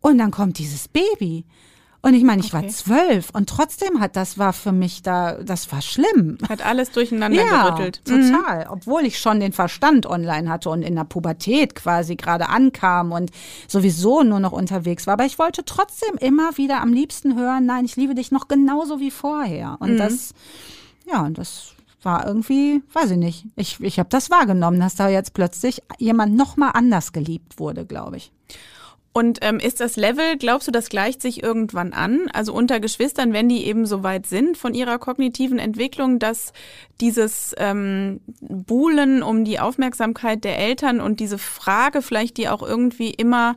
[0.00, 1.44] Und dann kommt dieses Baby.
[2.06, 2.70] Und ich meine, ich war Okay.
[2.70, 6.38] zwölf und trotzdem hat das war für mich da, das war schlimm.
[6.48, 8.00] Hat alles durcheinander Ja, gerüttelt.
[8.06, 8.32] Mhm.
[8.32, 8.68] total.
[8.70, 13.32] Obwohl ich schon den Verstand online hatte und in der Pubertät quasi gerade ankam und
[13.66, 15.14] sowieso nur noch unterwegs war.
[15.14, 19.00] Aber ich wollte trotzdem immer wieder am liebsten hören, nein, ich liebe dich noch genauso
[19.00, 19.76] wie vorher.
[19.80, 20.32] Und das,
[21.10, 21.72] ja, und das
[22.04, 23.46] war irgendwie, weiß ich nicht.
[23.56, 27.84] Ich, ich habe das wahrgenommen, dass da jetzt plötzlich jemand noch mal anders geliebt wurde,
[27.84, 28.30] glaube ich.
[29.16, 32.28] Und ähm, ist das Level, glaubst du, das gleicht sich irgendwann an?
[32.34, 36.52] Also unter Geschwistern, wenn die eben so weit sind von ihrer kognitiven Entwicklung, dass
[37.00, 43.08] dieses ähm, Buhlen um die Aufmerksamkeit der Eltern und diese Frage vielleicht, die auch irgendwie
[43.08, 43.56] immer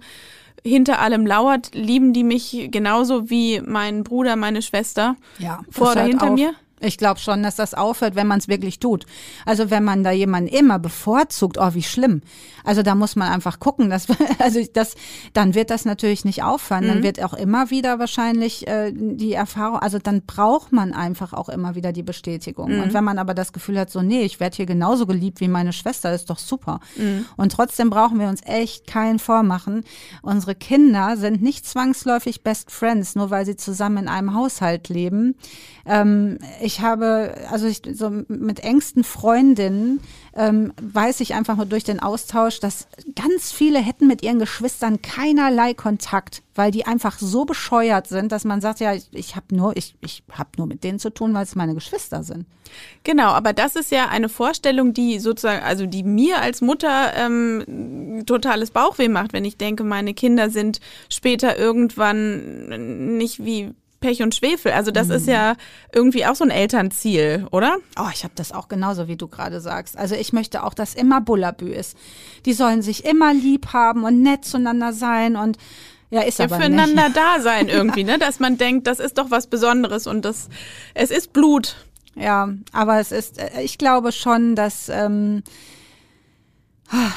[0.64, 5.18] hinter allem lauert, lieben die mich genauso wie mein Bruder, meine Schwester?
[5.40, 6.36] Ja, Vor oder hinter auf.
[6.36, 6.54] mir?
[6.82, 9.06] Ich glaube schon, dass das aufhört, wenn man es wirklich tut.
[9.46, 12.22] Also wenn man da jemanden immer bevorzugt, oh wie schlimm.
[12.64, 14.08] Also da muss man einfach gucken, dass
[14.40, 14.96] also das,
[15.34, 16.88] dann wird das natürlich nicht aufhören.
[16.88, 21.50] Dann wird auch immer wieder wahrscheinlich äh, die Erfahrung, also dann braucht man einfach auch
[21.50, 22.72] immer wieder die Bestätigung.
[22.84, 25.48] Und wenn man aber das Gefühl hat, so nee, ich werde hier genauso geliebt wie
[25.48, 26.80] meine Schwester, ist doch super.
[27.38, 29.84] Und trotzdem brauchen wir uns echt keinen vormachen.
[30.22, 35.36] Unsere Kinder sind nicht zwangsläufig Best Friends, nur weil sie zusammen in einem Haushalt leben.
[35.86, 36.38] Ähm,
[36.70, 40.02] ich habe, also ich, so mit engsten Freundinnen
[40.36, 45.02] ähm, weiß ich einfach nur durch den Austausch, dass ganz viele hätten mit ihren Geschwistern
[45.02, 49.56] keinerlei Kontakt, weil die einfach so bescheuert sind, dass man sagt, ja, ich, ich habe
[49.56, 52.46] nur, ich, ich habe nur mit denen zu tun, weil es meine Geschwister sind.
[53.04, 58.22] Genau, aber das ist ja eine Vorstellung, die sozusagen, also die mir als Mutter ähm,
[58.28, 64.34] totales Bauchweh macht, wenn ich denke, meine Kinder sind später irgendwann nicht wie Pech und
[64.34, 64.72] Schwefel.
[64.72, 65.14] Also das mhm.
[65.14, 65.56] ist ja
[65.94, 67.78] irgendwie auch so ein Elternziel, oder?
[68.00, 69.98] Oh, ich habe das auch genauso, wie du gerade sagst.
[69.98, 71.98] Also ich möchte auch, dass immer Bullabü ist.
[72.46, 75.58] Die sollen sich immer lieb haben und nett zueinander sein und
[76.12, 77.18] ja, ist ja, aber füreinander nicht.
[77.18, 78.18] da sein irgendwie, ne?
[78.18, 80.50] Dass man denkt, das ist doch was Besonderes und das,
[80.96, 81.76] es ist Blut.
[82.16, 85.44] Ja, aber es ist, äh, ich glaube schon, dass ähm,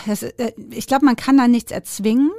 [0.06, 2.30] das, äh, ich glaube, man kann da nichts erzwingen.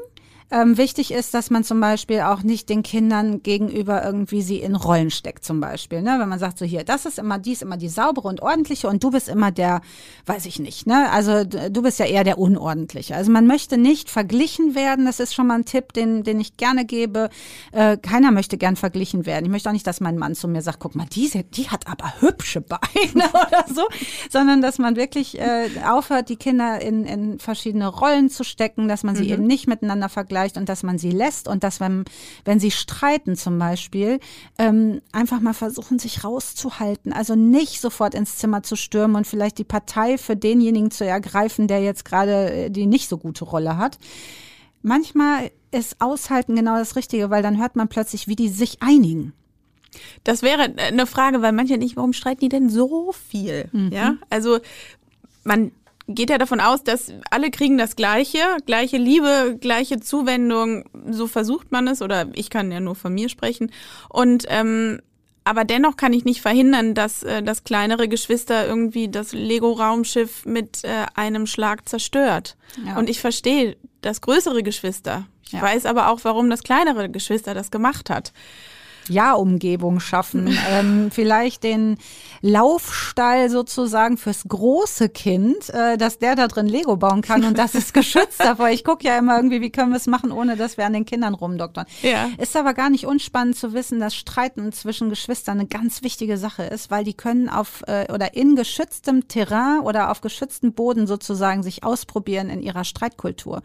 [0.54, 4.76] Ähm, wichtig ist, dass man zum Beispiel auch nicht den Kindern gegenüber irgendwie sie in
[4.76, 6.04] Rollen steckt, zum Beispiel.
[6.04, 6.18] Ne?
[6.20, 9.04] Wenn man sagt, so hier, das ist immer dies, immer die saubere und ordentliche und
[9.04, 9.82] du bist immer der,
[10.28, 11.10] weiß ich nicht, ne?
[11.12, 13.16] Also du bist ja eher der Unordentliche.
[13.16, 16.56] Also man möchte nicht verglichen werden, das ist schon mal ein Tipp, den, den ich
[16.56, 17.32] gerne gebe.
[17.72, 19.46] Äh, keiner möchte gern verglichen werden.
[19.46, 21.88] Ich möchte auch nicht, dass mein Mann zu mir sagt, guck mal, diese, die hat
[21.88, 22.80] aber hübsche Beine
[23.16, 23.88] oder so,
[24.30, 29.02] sondern dass man wirklich äh, aufhört, die Kinder in, in verschiedene Rollen zu stecken, dass
[29.02, 29.34] man sie mhm.
[29.34, 32.06] eben nicht miteinander vergleicht vielleicht und dass man sie lässt und dass wenn,
[32.45, 34.19] wenn sie streiten zum Beispiel,
[34.58, 37.13] ähm, einfach mal versuchen, sich rauszuhalten.
[37.13, 41.67] Also nicht sofort ins Zimmer zu stürmen und vielleicht die Partei für denjenigen zu ergreifen,
[41.67, 43.97] der jetzt gerade äh, die nicht so gute Rolle hat.
[44.82, 49.34] Manchmal ist Aushalten genau das Richtige, weil dann hört man plötzlich, wie die sich einigen.
[50.23, 53.69] Das wäre eine Frage, weil manche nicht, warum streiten die denn so viel?
[53.71, 53.91] Mhm.
[53.93, 54.60] Ja, also
[55.43, 55.71] man
[56.08, 60.86] geht ja davon aus, dass alle kriegen das Gleiche, gleiche Liebe, gleiche Zuwendung.
[61.10, 63.72] So versucht man es, oder ich kann ja nur von mir sprechen.
[64.10, 65.00] Und ähm,
[65.46, 70.84] aber dennoch kann ich nicht verhindern, dass äh, das kleinere Geschwister irgendwie das Lego-Raumschiff mit
[70.84, 72.56] äh, einem Schlag zerstört.
[72.86, 72.98] Ja.
[72.98, 75.28] Und ich verstehe das größere Geschwister.
[75.46, 75.62] Ich ja.
[75.62, 78.32] weiß aber auch, warum das kleinere Geschwister das gemacht hat.
[79.10, 80.58] Ja-Umgebung schaffen.
[80.70, 81.98] ähm, vielleicht den
[82.45, 87.75] Laufstall sozusagen fürs große Kind, äh, dass der da drin Lego bauen kann und das
[87.75, 88.69] ist geschützt davor.
[88.69, 91.06] Ich gucke ja immer irgendwie, wie können wir es machen, ohne dass wir an den
[91.06, 91.86] Kindern rumdoktern.
[92.01, 92.29] Ja.
[92.38, 96.63] Ist aber gar nicht unspannend zu wissen, dass Streiten zwischen Geschwistern eine ganz wichtige Sache
[96.63, 101.62] ist, weil die können auf äh, oder in geschütztem Terrain oder auf geschütztem Boden sozusagen
[101.62, 103.62] sich ausprobieren in ihrer Streitkultur.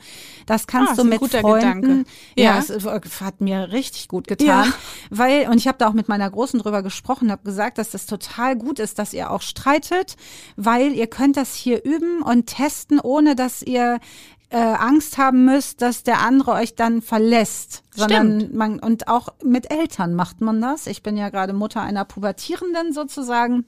[0.46, 2.06] Das kannst ah, du mit Freunden.
[2.34, 4.72] Ja, ja es äh, hat mir richtig gut getan, ja.
[5.10, 7.90] weil weil, und ich habe da auch mit meiner Großen drüber gesprochen, habe gesagt, dass
[7.90, 10.16] das total gut ist, dass ihr auch streitet,
[10.56, 14.00] weil ihr könnt das hier üben und testen, ohne dass ihr
[14.50, 17.82] äh, Angst haben müsst, dass der andere euch dann verlässt.
[17.94, 18.54] Sondern Stimmt.
[18.54, 20.86] man, und auch mit Eltern macht man das.
[20.86, 23.64] Ich bin ja gerade Mutter einer Pubertierenden sozusagen.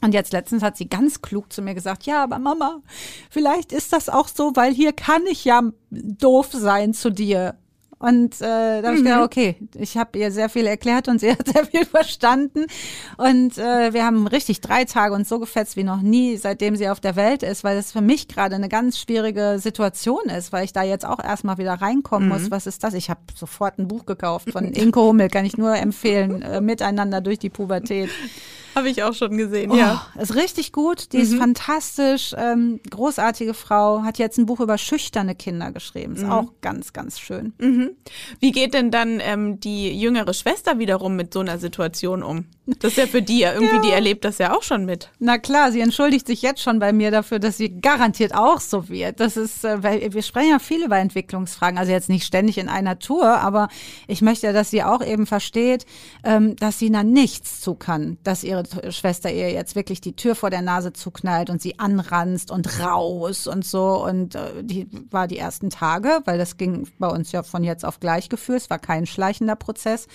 [0.00, 2.80] Und jetzt letztens hat sie ganz klug zu mir gesagt, ja, aber Mama,
[3.30, 7.54] vielleicht ist das auch so, weil hier kann ich ja doof sein zu dir.
[8.02, 9.24] Und äh, da habe ich gedacht, mhm.
[9.24, 12.66] okay, ich habe ihr sehr viel erklärt und sie hat sehr viel verstanden.
[13.16, 16.88] Und äh, wir haben richtig drei Tage uns so gefetzt wie noch nie, seitdem sie
[16.88, 20.64] auf der Welt ist, weil das für mich gerade eine ganz schwierige Situation ist, weil
[20.64, 22.34] ich da jetzt auch erstmal wieder reinkommen mhm.
[22.34, 22.50] muss.
[22.50, 22.94] Was ist das?
[22.94, 27.20] Ich habe sofort ein Buch gekauft von Inko Hummel, kann ich nur empfehlen, äh, miteinander
[27.20, 28.10] durch die Pubertät.
[28.74, 30.06] Habe ich auch schon gesehen, oh, ja.
[30.20, 31.22] Ist richtig gut, die mhm.
[31.22, 36.14] ist fantastisch, ähm, großartige Frau, hat jetzt ein Buch über schüchterne Kinder geschrieben.
[36.16, 36.32] Ist mhm.
[36.32, 37.52] auch ganz, ganz schön.
[37.58, 37.90] Mhm.
[38.40, 42.46] Wie geht denn dann ähm, die jüngere Schwester wiederum mit so einer Situation um?
[42.64, 43.82] Das ist ja für die ja irgendwie, ja.
[43.82, 45.10] die erlebt das ja auch schon mit.
[45.18, 48.88] Na klar, sie entschuldigt sich jetzt schon bei mir dafür, dass sie garantiert auch so
[48.88, 49.18] wird.
[49.18, 52.68] Das ist, äh, weil wir sprechen ja viel über Entwicklungsfragen, also jetzt nicht ständig in
[52.68, 53.68] einer Tour, aber
[54.06, 55.86] ich möchte ja, dass sie auch eben versteht,
[56.22, 60.36] ähm, dass sie da nichts zu kann, dass ihre Schwester ihr jetzt wirklich die Tür
[60.36, 64.04] vor der Nase zuknallt und sie anranzt und raus und so.
[64.04, 67.84] Und äh, die war die ersten Tage, weil das ging bei uns ja von jetzt
[67.84, 68.60] auf gleich gefühlt.
[68.60, 70.06] Es war kein schleichender Prozess.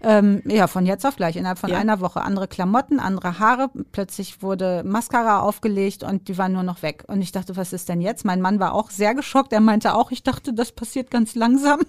[0.00, 1.78] Ähm, ja, von jetzt auf gleich, innerhalb von ja.
[1.88, 2.22] Einer Woche.
[2.22, 3.70] Andere Klamotten, andere Haare.
[3.92, 7.04] Plötzlich wurde Mascara aufgelegt und die waren nur noch weg.
[7.08, 8.24] Und ich dachte, was ist denn jetzt?
[8.24, 9.52] Mein Mann war auch sehr geschockt.
[9.52, 11.80] Er meinte auch, ich dachte, das passiert ganz langsam.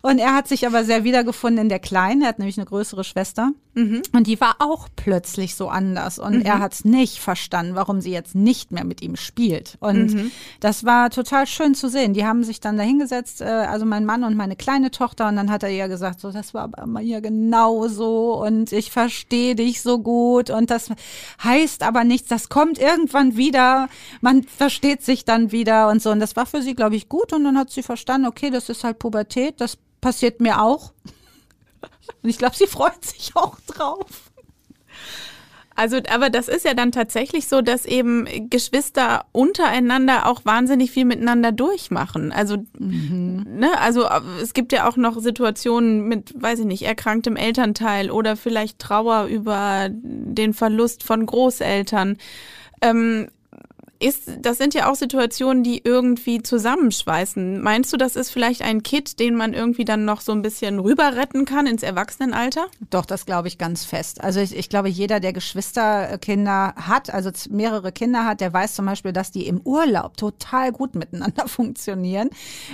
[0.00, 2.22] Und er hat sich aber sehr wiedergefunden in der Kleinen.
[2.22, 3.50] Er hat nämlich eine größere Schwester.
[3.78, 4.02] Mhm.
[4.12, 6.18] Und die war auch plötzlich so anders.
[6.18, 6.42] Und mhm.
[6.42, 9.76] er hat es nicht verstanden, warum sie jetzt nicht mehr mit ihm spielt.
[9.78, 10.30] Und mhm.
[10.58, 12.12] das war total schön zu sehen.
[12.12, 15.28] Die haben sich dann dahingesetzt, äh, also mein Mann und meine kleine Tochter.
[15.28, 18.42] Und dann hat er ihr gesagt, so, das war aber mal hier genauso.
[18.44, 20.50] Und ich verstehe dich so gut.
[20.50, 20.90] Und das
[21.44, 22.28] heißt aber nichts.
[22.28, 23.88] Das kommt irgendwann wieder.
[24.20, 26.10] Man versteht sich dann wieder und so.
[26.10, 27.32] Und das war für sie, glaube ich, gut.
[27.32, 29.60] Und dann hat sie verstanden, okay, das ist halt Pubertät.
[29.60, 30.92] Das passiert mir auch.
[32.22, 34.06] Und ich glaube, sie freut sich auch drauf.
[35.78, 41.04] Also, aber das ist ja dann tatsächlich so, dass eben Geschwister untereinander auch wahnsinnig viel
[41.04, 42.32] miteinander durchmachen.
[42.32, 43.46] Also, mhm.
[43.48, 44.04] ne, also
[44.42, 49.26] es gibt ja auch noch Situationen mit, weiß ich nicht, erkranktem Elternteil oder vielleicht Trauer
[49.26, 52.16] über den Verlust von Großeltern.
[52.82, 53.28] Ähm,
[54.00, 57.60] ist, das sind ja auch Situationen, die irgendwie zusammenschweißen.
[57.60, 60.78] Meinst du, das ist vielleicht ein Kit, den man irgendwie dann noch so ein bisschen
[60.78, 62.66] rüber retten kann ins Erwachsenenalter?
[62.90, 64.22] Doch, das glaube ich ganz fest.
[64.22, 68.86] Also ich, ich glaube, jeder, der Geschwisterkinder hat, also mehrere Kinder hat, der weiß zum
[68.86, 72.30] Beispiel, dass die im Urlaub total gut miteinander funktionieren,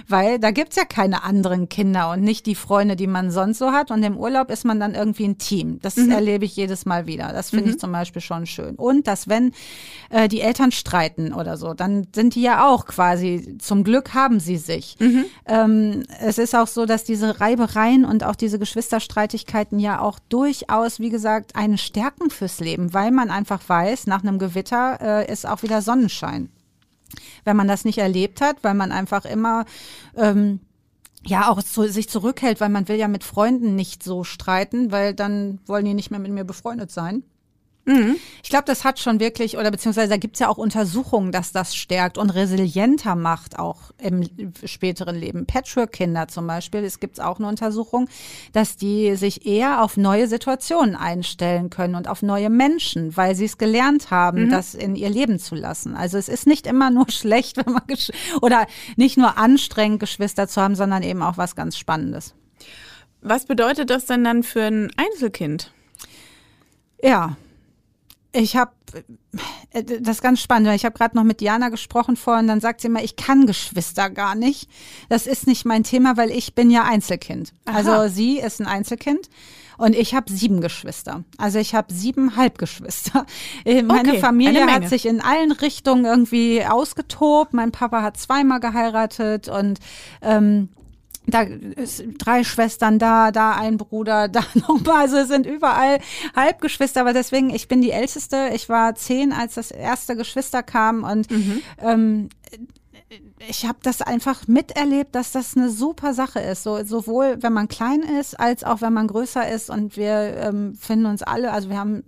[0.06, 3.72] weil da gibt's ja keine anderen Kinder und nicht die Freunde, die man sonst so
[3.72, 3.90] hat.
[3.90, 5.78] Und im Urlaub ist man dann irgendwie ein Team.
[5.80, 6.10] Das mhm.
[6.10, 7.32] erlebe ich jedes Mal wieder.
[7.32, 7.70] Das finde mhm.
[7.70, 8.74] ich zum Beispiel schon schön.
[8.74, 9.52] Und dass wenn
[10.10, 14.14] äh, die Eltern streiten, streiten oder so, dann sind die ja auch quasi, zum Glück
[14.14, 14.96] haben sie sich.
[14.98, 15.24] Mhm.
[15.46, 21.00] Ähm, es ist auch so, dass diese Reibereien und auch diese Geschwisterstreitigkeiten ja auch durchaus,
[21.00, 25.46] wie gesagt, eine Stärken fürs Leben, weil man einfach weiß, nach einem Gewitter äh, ist
[25.46, 26.50] auch wieder Sonnenschein.
[27.44, 29.64] Wenn man das nicht erlebt hat, weil man einfach immer
[30.16, 30.60] ähm,
[31.24, 35.14] ja auch zu, sich zurückhält, weil man will ja mit Freunden nicht so streiten, weil
[35.14, 37.22] dann wollen die nicht mehr mit mir befreundet sein.
[37.86, 38.16] Mhm.
[38.42, 41.74] Ich glaube, das hat schon wirklich, oder beziehungsweise da gibt's ja auch Untersuchungen, dass das
[41.76, 44.28] stärkt und resilienter macht, auch im
[44.64, 45.46] späteren Leben.
[45.46, 48.08] Patchwork-Kinder zum Beispiel, es gibt auch eine Untersuchung,
[48.52, 53.44] dass die sich eher auf neue Situationen einstellen können und auf neue Menschen, weil sie
[53.44, 54.50] es gelernt haben, mhm.
[54.50, 55.94] das in ihr Leben zu lassen.
[55.94, 57.82] Also es ist nicht immer nur schlecht, wenn man
[58.40, 58.66] oder
[58.96, 62.34] nicht nur anstrengend Geschwister zu haben, sondern eben auch was ganz Spannendes.
[63.20, 65.72] Was bedeutet das denn dann für ein Einzelkind?
[67.02, 67.36] Ja,
[68.34, 68.72] ich habe
[69.70, 70.74] äh, das ist ganz spannend.
[70.74, 74.10] Ich habe gerade noch mit Diana gesprochen vorhin, dann sagt sie immer, ich kann Geschwister
[74.10, 74.68] gar nicht.
[75.08, 77.52] Das ist nicht mein Thema, weil ich bin ja Einzelkind.
[77.64, 77.76] Aha.
[77.76, 79.28] Also sie ist ein Einzelkind.
[79.76, 81.24] Und ich habe sieben Geschwister.
[81.36, 83.26] Also ich habe sieben Halbgeschwister.
[83.64, 87.54] Äh, meine okay, Familie hat sich in allen Richtungen irgendwie ausgetobt.
[87.54, 89.78] Mein Papa hat zweimal geheiratet und
[90.22, 90.68] ähm,
[91.26, 95.02] da ist drei Schwestern da, da ein Bruder, da nochmal.
[95.02, 95.98] Also es sind überall
[96.34, 98.50] Halbgeschwister, aber deswegen, ich bin die Älteste.
[98.54, 101.62] Ich war zehn, als das erste Geschwister kam und mhm.
[101.78, 102.28] ähm,
[103.48, 106.62] ich habe das einfach miterlebt, dass das eine super Sache ist.
[106.62, 109.70] So, sowohl wenn man klein ist, als auch wenn man größer ist.
[109.70, 112.02] Und wir ähm, finden uns alle, also wir haben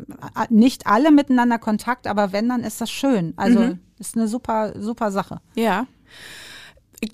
[0.48, 3.34] nicht alle miteinander Kontakt, aber wenn, dann ist das schön.
[3.36, 3.78] Also mhm.
[3.98, 5.40] ist eine super, super Sache.
[5.54, 5.86] Ja.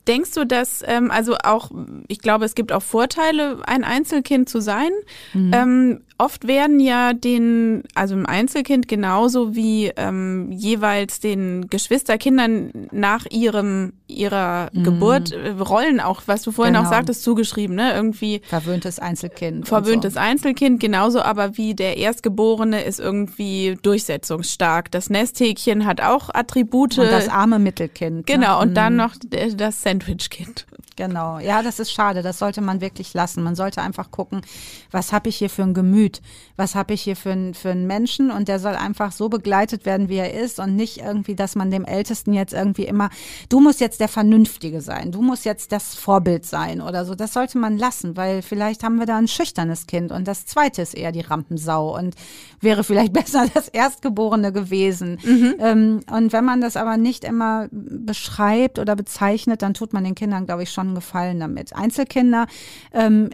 [0.06, 1.70] Denkst du, dass, ähm, also auch,
[2.08, 4.90] ich glaube, es gibt auch Vorteile, ein Einzelkind zu sein.
[5.34, 5.50] Mhm.
[5.52, 13.26] Ähm, oft werden ja den, also im Einzelkind genauso wie ähm, jeweils den Geschwisterkindern nach
[13.30, 14.84] ihrem ihrer mhm.
[14.84, 16.86] Geburt äh, Rollen auch, was du vorhin genau.
[16.86, 17.92] auch sagtest, zugeschrieben, ne?
[17.94, 19.66] Irgendwie verwöhntes Einzelkind.
[19.66, 20.20] Verwöhntes so.
[20.20, 24.90] Einzelkind, genauso aber wie der Erstgeborene ist irgendwie durchsetzungsstark.
[24.90, 26.98] Das Nesthäkchen hat auch Attribute.
[26.98, 28.16] Und das arme Mittelkind.
[28.18, 28.22] Ne?
[28.26, 28.62] Genau, ne?
[28.62, 28.74] und mhm.
[28.74, 29.14] dann noch
[29.56, 30.66] das Sandwichkind.
[30.96, 32.22] Genau, ja, das ist schade.
[32.22, 33.42] Das sollte man wirklich lassen.
[33.42, 34.42] Man sollte einfach gucken,
[34.90, 36.20] was habe ich hier für ein Gemüt,
[36.56, 39.86] was habe ich hier für, ein, für einen Menschen und der soll einfach so begleitet
[39.86, 43.10] werden, wie er ist und nicht irgendwie, dass man dem Ältesten jetzt irgendwie immer,
[43.48, 47.14] du musst jetzt der Vernünftige sein, du musst jetzt das Vorbild sein oder so.
[47.14, 50.82] Das sollte man lassen, weil vielleicht haben wir da ein schüchternes Kind und das zweite
[50.82, 52.14] ist eher die Rampensau und
[52.60, 55.18] wäre vielleicht besser das Erstgeborene gewesen.
[55.24, 55.54] Mhm.
[55.58, 60.14] Ähm, und wenn man das aber nicht immer beschreibt oder bezeichnet, dann tut man den
[60.14, 61.74] Kindern, glaube ich, schon einen Gefallen damit.
[61.74, 62.46] Einzelkinder
[62.92, 63.30] ähm,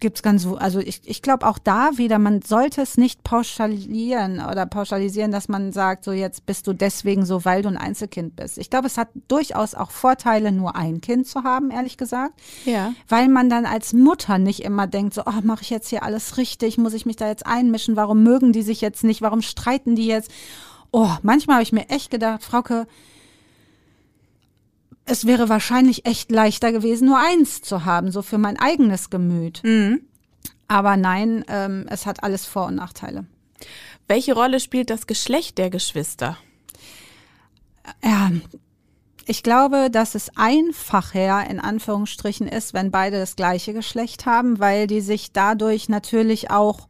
[0.00, 4.40] gibt es ganz, also ich, ich glaube auch da wieder, man sollte es nicht pauschalieren
[4.44, 8.36] oder pauschalisieren, dass man sagt, so jetzt bist du deswegen so, weil du ein Einzelkind
[8.36, 8.58] bist.
[8.58, 12.34] Ich glaube, es hat durchaus auch Vorteile, nur ein Kind zu haben, ehrlich gesagt.
[12.64, 12.92] Ja.
[13.08, 16.36] Weil man dann als Mutter nicht immer denkt, so, oh, mache ich jetzt hier alles
[16.36, 19.96] richtig, muss ich mich da jetzt einmischen, warum mögen die sich jetzt nicht, warum streiten
[19.96, 20.30] die jetzt?
[20.92, 22.86] Oh, manchmal habe ich mir echt gedacht, Frauke,
[25.10, 29.60] es wäre wahrscheinlich echt leichter gewesen, nur eins zu haben, so für mein eigenes Gemüt.
[29.64, 30.02] Mhm.
[30.68, 33.26] Aber nein, ähm, es hat alles Vor- und Nachteile.
[34.06, 36.38] Welche Rolle spielt das Geschlecht der Geschwister?
[38.04, 38.30] Ja,
[39.26, 44.86] ich glaube, dass es einfacher in Anführungsstrichen ist, wenn beide das gleiche Geschlecht haben, weil
[44.86, 46.88] die sich dadurch natürlich auch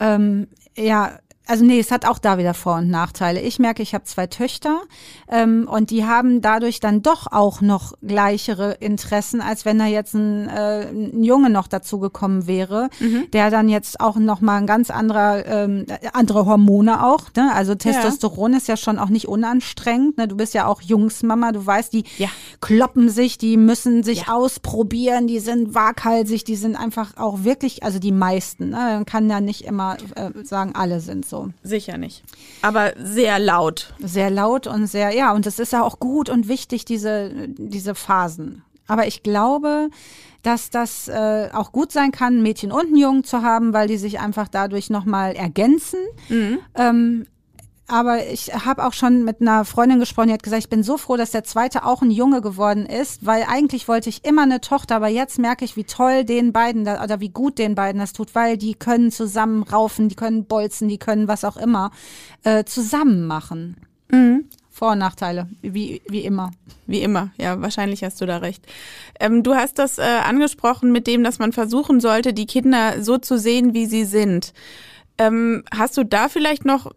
[0.00, 3.40] ähm, ja also nee, es hat auch da wieder Vor- und Nachteile.
[3.40, 4.82] Ich merke, ich habe zwei Töchter
[5.28, 10.14] ähm, und die haben dadurch dann doch auch noch gleichere Interessen, als wenn da jetzt
[10.14, 13.28] ein, äh, ein Junge noch dazugekommen wäre, mhm.
[13.32, 17.24] der dann jetzt auch noch mal ein ganz anderer ähm, andere Hormone auch.
[17.36, 17.50] Ne?
[17.52, 18.58] Also Testosteron ja.
[18.58, 20.18] ist ja schon auch nicht unanstrengend.
[20.18, 20.28] Ne?
[20.28, 22.28] Du bist ja auch Jungsmama, du weißt, die ja.
[22.60, 24.34] kloppen sich, die müssen sich ja.
[24.34, 28.70] ausprobieren, die sind waghalsig, die sind einfach auch wirklich, also die meisten.
[28.70, 28.76] Ne?
[28.76, 31.41] Man kann ja nicht immer äh, sagen, alle sind so.
[31.46, 31.68] So.
[31.68, 32.22] Sicher nicht.
[32.62, 33.94] Aber sehr laut.
[33.98, 37.94] Sehr laut und sehr, ja, und es ist ja auch gut und wichtig, diese, diese
[37.94, 38.62] Phasen.
[38.86, 39.90] Aber ich glaube,
[40.42, 43.96] dass das äh, auch gut sein kann, Mädchen und einen Jungen zu haben, weil die
[43.96, 46.00] sich einfach dadurch nochmal ergänzen.
[46.28, 46.58] Mhm.
[46.74, 47.26] Ähm,
[47.88, 50.96] aber ich habe auch schon mit einer Freundin gesprochen, die hat gesagt, ich bin so
[50.96, 54.60] froh, dass der zweite auch ein Junge geworden ist, weil eigentlich wollte ich immer eine
[54.60, 58.00] Tochter, aber jetzt merke ich, wie toll den beiden da, oder wie gut den beiden
[58.00, 61.90] das tut, weil die können zusammen raufen, die können bolzen, die können was auch immer
[62.44, 63.76] äh, zusammen machen.
[64.10, 64.48] Mhm.
[64.70, 66.50] Vor- und Nachteile, wie, wie immer.
[66.86, 68.66] Wie immer, ja, wahrscheinlich hast du da recht.
[69.20, 73.18] Ähm, du hast das äh, angesprochen mit dem, dass man versuchen sollte, die Kinder so
[73.18, 74.54] zu sehen, wie sie sind.
[75.18, 76.90] Ähm, hast du da vielleicht noch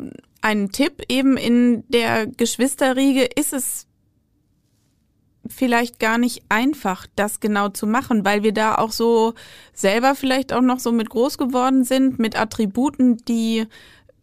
[0.45, 3.23] einen Tipp eben in der Geschwisterriege?
[3.23, 3.87] Ist es
[5.47, 9.33] vielleicht gar nicht einfach, das genau zu machen, weil wir da auch so
[9.73, 13.65] selber vielleicht auch noch so mit groß geworden sind, mit Attributen, die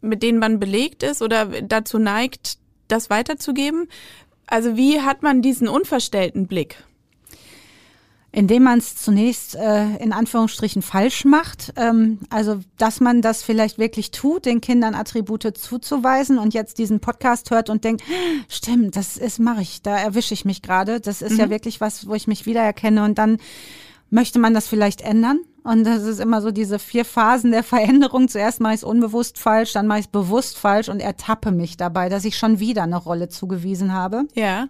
[0.01, 3.89] mit denen man belegt ist oder dazu neigt, das weiterzugeben.
[4.47, 6.85] Also wie hat man diesen unverstellten Blick?
[8.35, 11.75] Indem man es zunächst äh, in Anführungsstrichen falsch macht.
[11.77, 17.01] Ähm, also, dass man das vielleicht wirklich tut, den Kindern Attribute zuzuweisen und jetzt diesen
[17.01, 18.03] Podcast hört und denkt,
[18.49, 21.01] stimmt, das ist, mache ich, da erwische ich mich gerade.
[21.01, 21.41] Das ist mhm.
[21.41, 23.37] ja wirklich was, wo ich mich wiedererkenne und dann
[24.09, 25.41] möchte man das vielleicht ändern.
[25.65, 28.29] Und das ist immer so diese vier Phasen der Veränderung.
[28.29, 31.77] Zuerst mache ich es unbewusst falsch, dann mache ich es bewusst falsch und ertappe mich
[31.77, 34.25] dabei, dass ich schon wieder eine Rolle zugewiesen habe.
[34.35, 34.69] Ja.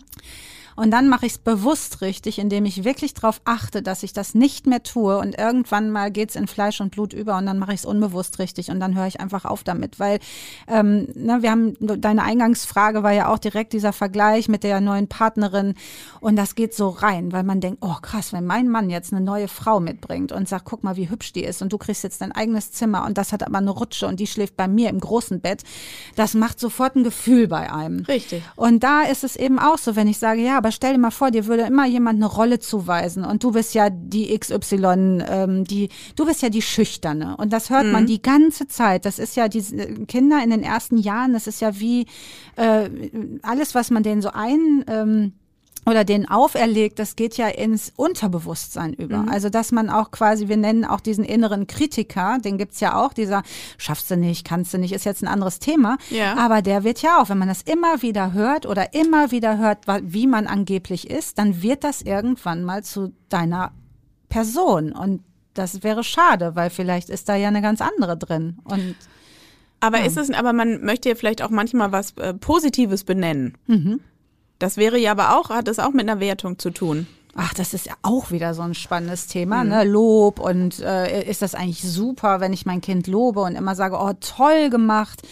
[0.77, 4.35] Und dann mache ich es bewusst richtig, indem ich wirklich darauf achte, dass ich das
[4.35, 5.18] nicht mehr tue.
[5.18, 8.39] Und irgendwann mal geht's in Fleisch und Blut über und dann mache ich es unbewusst
[8.39, 10.01] richtig und dann höre ich einfach auf damit.
[10.01, 10.18] Weil
[10.68, 15.09] ähm, ne, wir haben deine Eingangsfrage war ja auch direkt dieser Vergleich mit der neuen
[15.09, 15.75] Partnerin.
[16.20, 19.25] Und das geht so rein, weil man denkt, oh krass, wenn mein Mann jetzt eine
[19.25, 22.20] neue Frau mitbringt und sagt, guck mal, wie hübsch die ist und du kriegst jetzt
[22.20, 25.01] dein eigenes Zimmer und das hat aber eine Rutsche und die schläft bei mir im
[25.01, 25.62] großen Bett,
[26.16, 28.05] das macht sofort ein Gefühl bei einem.
[28.05, 28.43] Richtig.
[28.57, 31.11] Und da ist es eben auch so, wenn ich sage, ja, aber stell dir mal
[31.11, 35.65] vor, dir würde immer jemand eine Rolle zuweisen und du bist ja die XY, ähm,
[35.65, 37.37] die, du bist ja die Schüchterne.
[37.37, 37.91] Und das hört mhm.
[37.91, 39.05] man die ganze Zeit.
[39.05, 39.61] Das ist ja die
[40.07, 42.07] Kinder in den ersten Jahren, das ist ja wie
[42.55, 42.89] äh,
[43.43, 45.33] alles, was man denen so ein ähm,
[45.85, 49.18] oder den auferlegt, das geht ja ins Unterbewusstsein über.
[49.18, 49.28] Mhm.
[49.28, 53.12] Also dass man auch quasi, wir nennen auch diesen inneren Kritiker, den gibt's ja auch,
[53.12, 53.43] dieser
[53.78, 55.99] schaffst du nicht, kannst du nicht, ist jetzt ein anderes Thema.
[56.11, 56.37] Ja.
[56.37, 59.87] Aber der wird ja auch, wenn man das immer wieder hört oder immer wieder hört,
[60.03, 63.72] wie man angeblich ist, dann wird das irgendwann mal zu deiner
[64.28, 64.93] Person.
[64.93, 65.22] Und
[65.55, 68.59] das wäre schade, weil vielleicht ist da ja eine ganz andere drin.
[68.64, 68.97] Und
[69.80, 70.07] aber ja.
[70.07, 73.59] ist es, aber man möchte ja vielleicht auch manchmal was äh, Positives benennen.
[73.66, 74.01] Mhm.
[74.63, 77.09] Das wäre ja aber auch, hat es auch mit einer Wertung zu tun.
[77.35, 79.71] Ach, das ist ja auch wieder so ein spannendes Thema, mhm.
[79.71, 79.85] ne?
[79.85, 83.97] Lob und äh, ist das eigentlich super, wenn ich mein Kind lobe und immer sage,
[83.99, 85.23] oh, toll gemacht.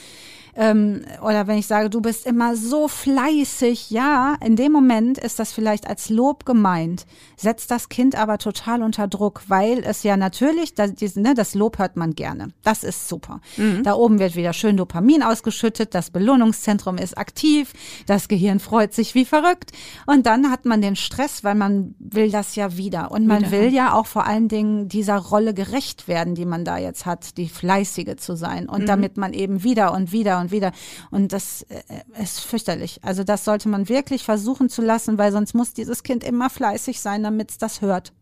[0.61, 5.39] Ähm, oder wenn ich sage, du bist immer so fleißig, ja, in dem Moment ist
[5.39, 7.07] das vielleicht als Lob gemeint,
[7.39, 11.79] setzt das Kind aber total unter Druck, weil es ja natürlich, das, ne, das Lob
[11.79, 12.49] hört man gerne.
[12.63, 13.41] Das ist super.
[13.57, 13.85] Mhm.
[13.85, 17.73] Da oben wird wieder schön Dopamin ausgeschüttet, das Belohnungszentrum ist aktiv,
[18.05, 19.71] das Gehirn freut sich wie verrückt
[20.05, 23.53] und dann hat man den Stress, weil man will das ja wieder und man wieder.
[23.53, 27.39] will ja auch vor allen Dingen dieser Rolle gerecht werden, die man da jetzt hat,
[27.39, 28.87] die fleißige zu sein und mhm.
[28.87, 30.73] damit man eben wieder und wieder und wieder.
[31.11, 31.83] Und das äh,
[32.23, 33.01] ist fürchterlich.
[33.03, 37.01] Also das sollte man wirklich versuchen zu lassen, weil sonst muss dieses Kind immer fleißig
[37.01, 38.13] sein, damit es das hört.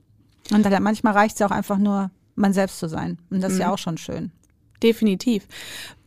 [0.53, 3.19] Und dann, manchmal reicht es ja auch einfach nur, man selbst zu sein.
[3.31, 3.75] Und das ist ja mhm.
[3.75, 4.31] auch schon schön.
[4.83, 5.47] Definitiv.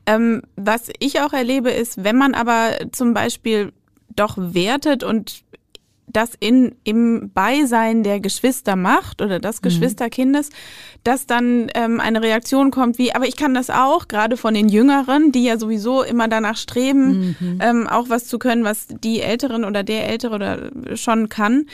[0.05, 3.74] Ähm, was ich auch erlebe, ist, wenn man aber zum Beispiel
[4.15, 5.43] doch wertet und
[6.08, 9.64] das in, im Beisein der Geschwister macht oder des mhm.
[9.64, 10.49] Geschwisterkindes,
[11.04, 14.70] dass dann ähm, eine Reaktion kommt wie, aber ich kann das auch, gerade von den
[14.70, 17.60] Jüngeren, die ja sowieso immer danach streben, mhm.
[17.62, 21.66] ähm, auch was zu können, was die Älteren oder der Ältere oder schon kann.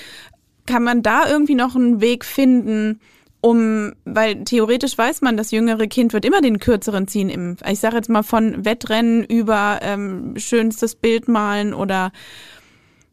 [0.66, 3.00] Kann man da irgendwie noch einen Weg finden,
[3.40, 7.30] um, weil theoretisch weiß man, das jüngere Kind wird immer den kürzeren ziehen.
[7.30, 12.12] Im, ich sage jetzt mal von Wettrennen über ähm, schönstes Bild malen oder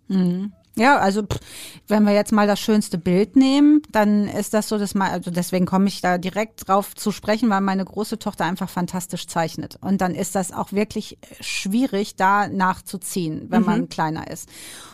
[0.09, 0.53] mhm.
[0.77, 1.39] Ja, also pff,
[1.87, 5.31] wenn wir jetzt mal das schönste Bild nehmen, dann ist das so, dass mal, also
[5.31, 9.79] deswegen komme ich da direkt drauf zu sprechen, weil meine große Tochter einfach fantastisch zeichnet.
[9.81, 13.67] Und dann ist das auch wirklich schwierig, da nachzuziehen, wenn mhm.
[13.67, 14.49] man kleiner ist.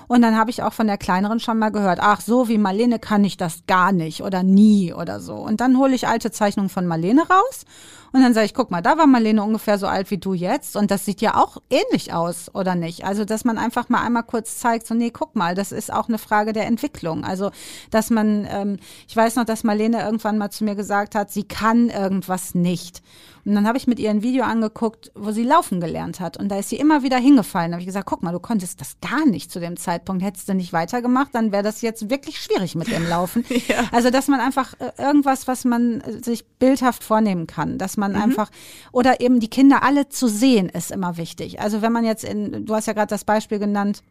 [0.06, 2.98] Und dann habe ich auch von der kleineren schon mal gehört, ach, so wie Marlene
[2.98, 5.36] kann ich das gar nicht oder nie oder so.
[5.36, 7.64] Und dann hole ich alte Zeichnungen von Marlene raus
[8.12, 10.76] und dann sage ich, guck mal, da war Marlene ungefähr so alt wie du jetzt
[10.76, 13.04] und das sieht ja auch ähnlich aus, oder nicht?
[13.04, 16.08] Also, dass man einfach mal einmal kurz zeigt, so, nee, guck mal, das ist auch
[16.08, 17.24] eine Frage der Entwicklung.
[17.24, 17.50] Also,
[17.90, 21.44] dass man, ähm, ich weiß noch, dass Marlene irgendwann mal zu mir gesagt hat, sie
[21.44, 23.02] kann irgendwas nicht.
[23.44, 26.36] Und dann habe ich mit ihr ein Video angeguckt, wo sie laufen gelernt hat.
[26.36, 27.70] Und da ist sie immer wieder hingefallen.
[27.70, 30.22] Da habe ich gesagt, guck mal, du konntest das gar nicht zu dem Zeitpunkt.
[30.22, 33.44] Hättest du nicht weitergemacht, dann wäre das jetzt wirklich schwierig mit dem Laufen.
[33.68, 33.84] ja.
[33.92, 38.12] Also, dass man einfach äh, irgendwas, was man äh, sich bildhaft vornehmen kann, dass man
[38.12, 38.22] mhm.
[38.22, 38.50] einfach,
[38.92, 41.60] oder eben die Kinder alle zu sehen, ist immer wichtig.
[41.60, 44.02] Also, wenn man jetzt in, du hast ja gerade das Beispiel genannt,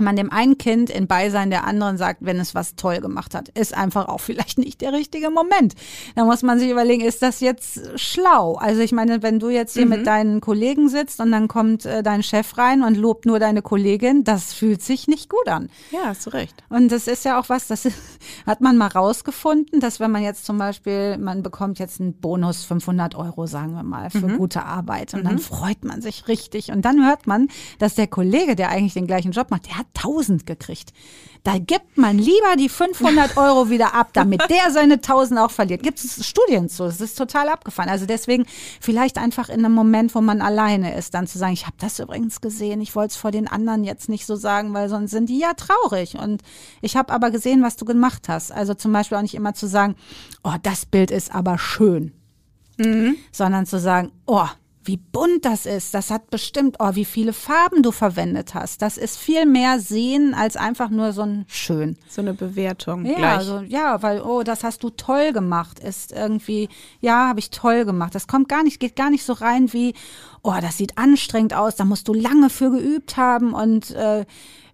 [0.00, 3.48] man dem einen Kind in Beisein der anderen sagt, wenn es was toll gemacht hat,
[3.50, 5.74] ist einfach auch vielleicht nicht der richtige Moment.
[6.14, 8.54] Da muss man sich überlegen, ist das jetzt schlau?
[8.54, 9.90] Also ich meine, wenn du jetzt hier mhm.
[9.90, 13.62] mit deinen Kollegen sitzt und dann kommt äh, dein Chef rein und lobt nur deine
[13.62, 15.70] Kollegin, das fühlt sich nicht gut an.
[15.90, 16.62] Ja, hast du recht.
[16.68, 17.96] Und das ist ja auch was, das ist,
[18.46, 22.64] hat man mal rausgefunden, dass wenn man jetzt zum Beispiel, man bekommt jetzt einen Bonus
[22.64, 24.38] 500 Euro, sagen wir mal, für mhm.
[24.38, 25.28] gute Arbeit und mhm.
[25.28, 27.48] dann freut man sich richtig und dann hört man,
[27.78, 30.92] dass der Kollege, der eigentlich den gleichen Job macht, der hat 1000 gekriegt.
[31.42, 35.82] Da gibt man lieber die 500 Euro wieder ab, damit der seine 1000 auch verliert.
[35.82, 36.84] Gibt es Studien zu?
[36.84, 37.88] Es ist total abgefahren.
[37.88, 38.44] Also deswegen
[38.80, 41.98] vielleicht einfach in einem Moment, wo man alleine ist, dann zu sagen, ich habe das
[41.98, 42.80] übrigens gesehen.
[42.80, 45.54] Ich wollte es vor den anderen jetzt nicht so sagen, weil sonst sind die ja
[45.54, 46.16] traurig.
[46.16, 46.42] Und
[46.82, 48.52] ich habe aber gesehen, was du gemacht hast.
[48.52, 49.96] Also zum Beispiel auch nicht immer zu sagen,
[50.44, 52.12] oh, das Bild ist aber schön.
[52.76, 53.16] Mhm.
[53.32, 54.48] Sondern zu sagen, oh,
[54.82, 55.92] wie bunt das ist.
[55.92, 58.80] Das hat bestimmt, oh, wie viele Farben du verwendet hast.
[58.80, 61.98] Das ist viel mehr sehen als einfach nur so ein schön.
[62.08, 63.04] So eine Bewertung.
[63.04, 63.36] Ja, gleich.
[63.38, 65.78] Also, ja, weil, oh, das hast du toll gemacht.
[65.80, 66.68] Ist irgendwie,
[67.00, 68.14] ja, habe ich toll gemacht.
[68.14, 69.94] Das kommt gar nicht, geht gar nicht so rein wie,
[70.42, 74.24] oh, das sieht anstrengend aus, da musst du lange für geübt haben und äh,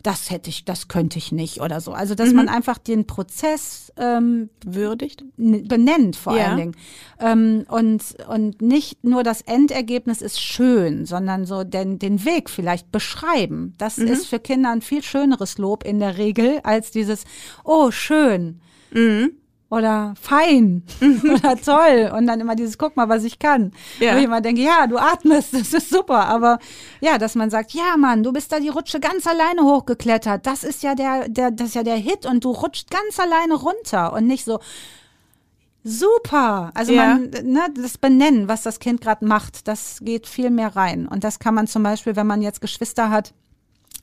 [0.07, 1.93] das hätte ich, das könnte ich nicht oder so.
[1.93, 2.37] Also dass mhm.
[2.37, 6.45] man einfach den Prozess ähm, würdigt, benennt vor ja.
[6.47, 6.77] allen Dingen
[7.19, 12.93] ähm, und und nicht nur das Endergebnis ist schön, sondern so den den Weg vielleicht
[12.93, 13.75] beschreiben.
[13.79, 14.07] Das mhm.
[14.07, 17.25] ist für Kinder ein viel schöneres Lob in der Regel als dieses
[17.65, 18.61] oh schön.
[18.93, 19.33] Mhm
[19.69, 23.73] oder fein oder toll und dann immer dieses guck mal, was ich kann.
[23.99, 24.15] Ja.
[24.15, 26.59] Wo ich immer denke, ja, du atmest, das ist super, aber
[27.01, 30.47] ja, dass man sagt, ja, Mann, du bist da die Rutsche ganz alleine hochgeklettert.
[30.47, 33.55] Das ist ja der der das ist ja der Hit und du rutscht ganz alleine
[33.55, 34.61] runter und nicht so
[35.89, 36.73] Super.
[36.75, 37.15] Also ja.
[37.15, 41.07] man, ne, das Benennen, was das Kind gerade macht, das geht viel mehr rein.
[41.07, 43.35] Und das kann man zum Beispiel, wenn man jetzt Geschwister hat,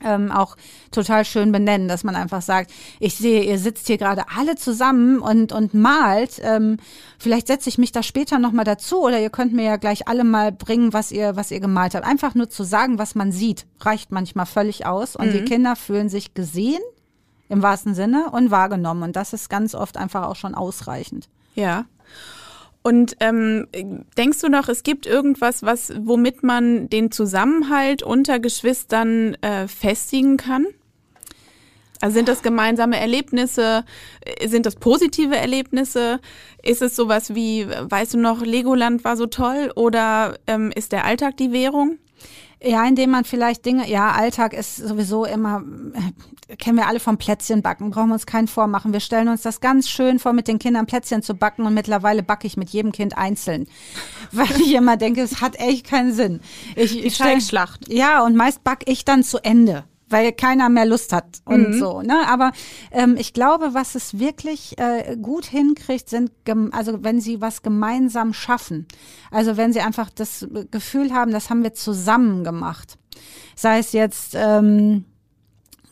[0.02, 0.56] ähm, auch
[0.90, 5.18] total schön benennen, dass man einfach sagt, ich sehe, ihr sitzt hier gerade alle zusammen
[5.20, 6.40] und, und malt.
[6.42, 6.78] Ähm,
[7.18, 10.24] vielleicht setze ich mich da später nochmal dazu oder ihr könnt mir ja gleich alle
[10.24, 12.06] mal bringen, was ihr, was ihr gemalt habt.
[12.06, 15.16] Einfach nur zu sagen, was man sieht, reicht manchmal völlig aus.
[15.16, 15.32] Und mhm.
[15.32, 16.82] die Kinder fühlen sich gesehen
[17.48, 19.02] im wahrsten Sinne und wahrgenommen.
[19.02, 21.28] Und das ist ganz oft einfach auch schon ausreichend.
[21.54, 21.84] Ja.
[22.86, 23.66] Und ähm,
[24.18, 30.36] denkst du noch, es gibt irgendwas, was, womit man den Zusammenhalt unter Geschwistern äh, festigen
[30.36, 30.66] kann?
[32.02, 33.86] Also sind das gemeinsame Erlebnisse?
[34.44, 36.20] Sind das positive Erlebnisse?
[36.62, 39.72] Ist es sowas wie, weißt du noch, Legoland war so toll?
[39.74, 41.98] Oder ähm, ist der Alltag die Währung?
[42.64, 45.62] Ja, indem man vielleicht Dinge, ja, Alltag ist sowieso immer,
[46.48, 48.92] äh, kennen wir alle vom Plätzchen backen, brauchen wir uns keinen vormachen.
[48.92, 52.22] Wir stellen uns das ganz schön vor, mit den Kindern Plätzchen zu backen und mittlerweile
[52.22, 53.66] backe ich mit jedem Kind einzeln.
[54.32, 56.40] Weil ich immer denke, es hat echt keinen Sinn.
[56.74, 57.88] Ich, ich stell, Schlacht.
[57.88, 61.78] Ja, und meist backe ich dann zu Ende weil keiner mehr Lust hat und mhm.
[61.78, 62.02] so.
[62.02, 62.26] Ne?
[62.28, 62.52] Aber
[62.92, 66.30] ähm, ich glaube, was es wirklich äh, gut hinkriegt, sind,
[66.72, 68.86] also wenn sie was gemeinsam schaffen.
[69.30, 72.98] Also wenn sie einfach das Gefühl haben, das haben wir zusammen gemacht.
[73.56, 75.04] Sei es jetzt ähm,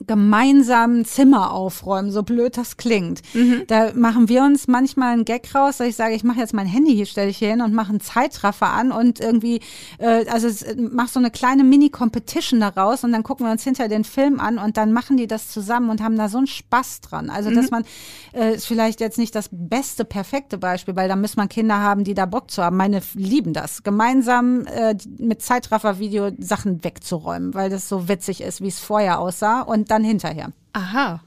[0.07, 3.23] gemeinsam Zimmer aufräumen, so blöd das klingt.
[3.35, 3.63] Mhm.
[3.67, 6.67] Da machen wir uns manchmal einen Gag raus, dass ich sage, ich mache jetzt mein
[6.67, 9.61] Handy hier, stelle ich hier hin und mache einen Zeitraffer an und irgendwie,
[9.99, 10.49] äh, also
[10.91, 14.59] mach so eine kleine Mini-Competition daraus und dann gucken wir uns hinter den Film an
[14.59, 17.31] und dann machen die das zusammen und haben da so einen Spaß dran.
[17.31, 17.55] Also mhm.
[17.55, 17.85] dass man,
[18.33, 22.05] äh, ist vielleicht jetzt nicht das beste, perfekte Beispiel, weil da muss man Kinder haben,
[22.05, 22.77] die da Bock zu haben.
[22.77, 28.69] Meine lieben das, gemeinsam äh, mit Zeitraffer-Video Sachen wegzuräumen, weil das so witzig ist, wie
[28.69, 30.53] es vorher aussah und dann hinterher.
[30.73, 31.21] Aha.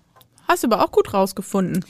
[0.48, 1.86] Hast du aber auch gut rausgefunden.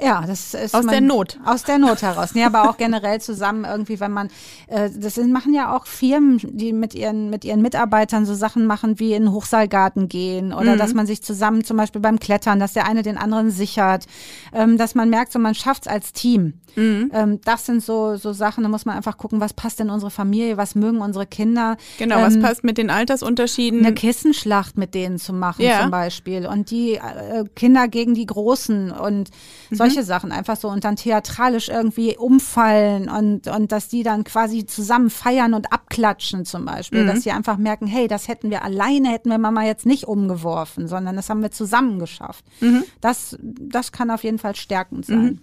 [0.00, 1.38] Ja, das ist aus der Not.
[1.44, 2.34] Aus der Not heraus.
[2.34, 4.28] Nee, aber auch generell zusammen irgendwie, wenn man
[4.66, 8.66] äh, das sind, machen ja auch Firmen, die mit ihren mit ihren Mitarbeitern so Sachen
[8.66, 10.78] machen wie in den Hochseilgarten gehen oder mhm.
[10.78, 14.06] dass man sich zusammen zum Beispiel beim Klettern, dass der eine den anderen sichert,
[14.52, 16.54] ähm, dass man merkt, so man schafft's als Team.
[16.74, 17.12] Mhm.
[17.14, 20.10] Ähm, das sind so so Sachen, da muss man einfach gucken, was passt in unsere
[20.10, 21.76] Familie, was mögen unsere Kinder.
[21.98, 23.86] Genau, ähm, was passt mit den Altersunterschieden.
[23.86, 25.82] Eine Kissenschlacht mit denen zu machen ja.
[25.82, 29.30] zum Beispiel und die äh, Kinder gegen die Großen und
[29.70, 34.24] mhm Solche Sachen einfach so und dann theatralisch irgendwie umfallen und, und dass die dann
[34.24, 37.02] quasi zusammen feiern und abklatschen zum Beispiel.
[37.02, 37.06] Mhm.
[37.08, 40.88] Dass sie einfach merken, hey, das hätten wir alleine, hätten wir Mama jetzt nicht umgeworfen,
[40.88, 42.44] sondern das haben wir zusammen geschafft.
[42.60, 42.84] Mhm.
[43.00, 45.40] Das, das kann auf jeden Fall stärkend sein.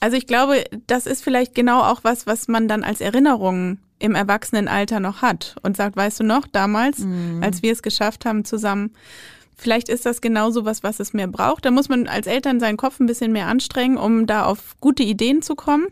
[0.00, 4.14] Also ich glaube, das ist vielleicht genau auch was, was man dann als Erinnerung im
[4.14, 7.02] Erwachsenenalter noch hat und sagt, weißt du noch, damals,
[7.40, 8.92] als wir es geschafft haben zusammen,
[9.56, 11.64] vielleicht ist das genau so was, was es mehr braucht.
[11.64, 15.02] Da muss man als Eltern seinen Kopf ein bisschen mehr anstrengen, um da auf gute
[15.02, 15.86] Ideen zu kommen.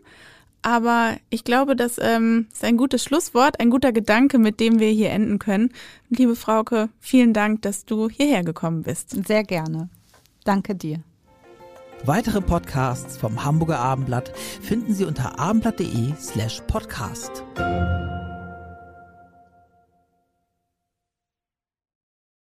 [0.63, 4.89] Aber ich glaube, das ähm, ist ein gutes Schlusswort, ein guter Gedanke, mit dem wir
[4.89, 5.71] hier enden können.
[6.09, 9.27] Liebe Frauke, vielen Dank, dass du hierher gekommen bist.
[9.27, 9.91] Sehr gerne.
[10.45, 11.03] Danke dir.
[12.07, 17.45] Weitere Podcasts vom Hamburger Abendblatt finden Sie unter abendblatt.de slash podcast.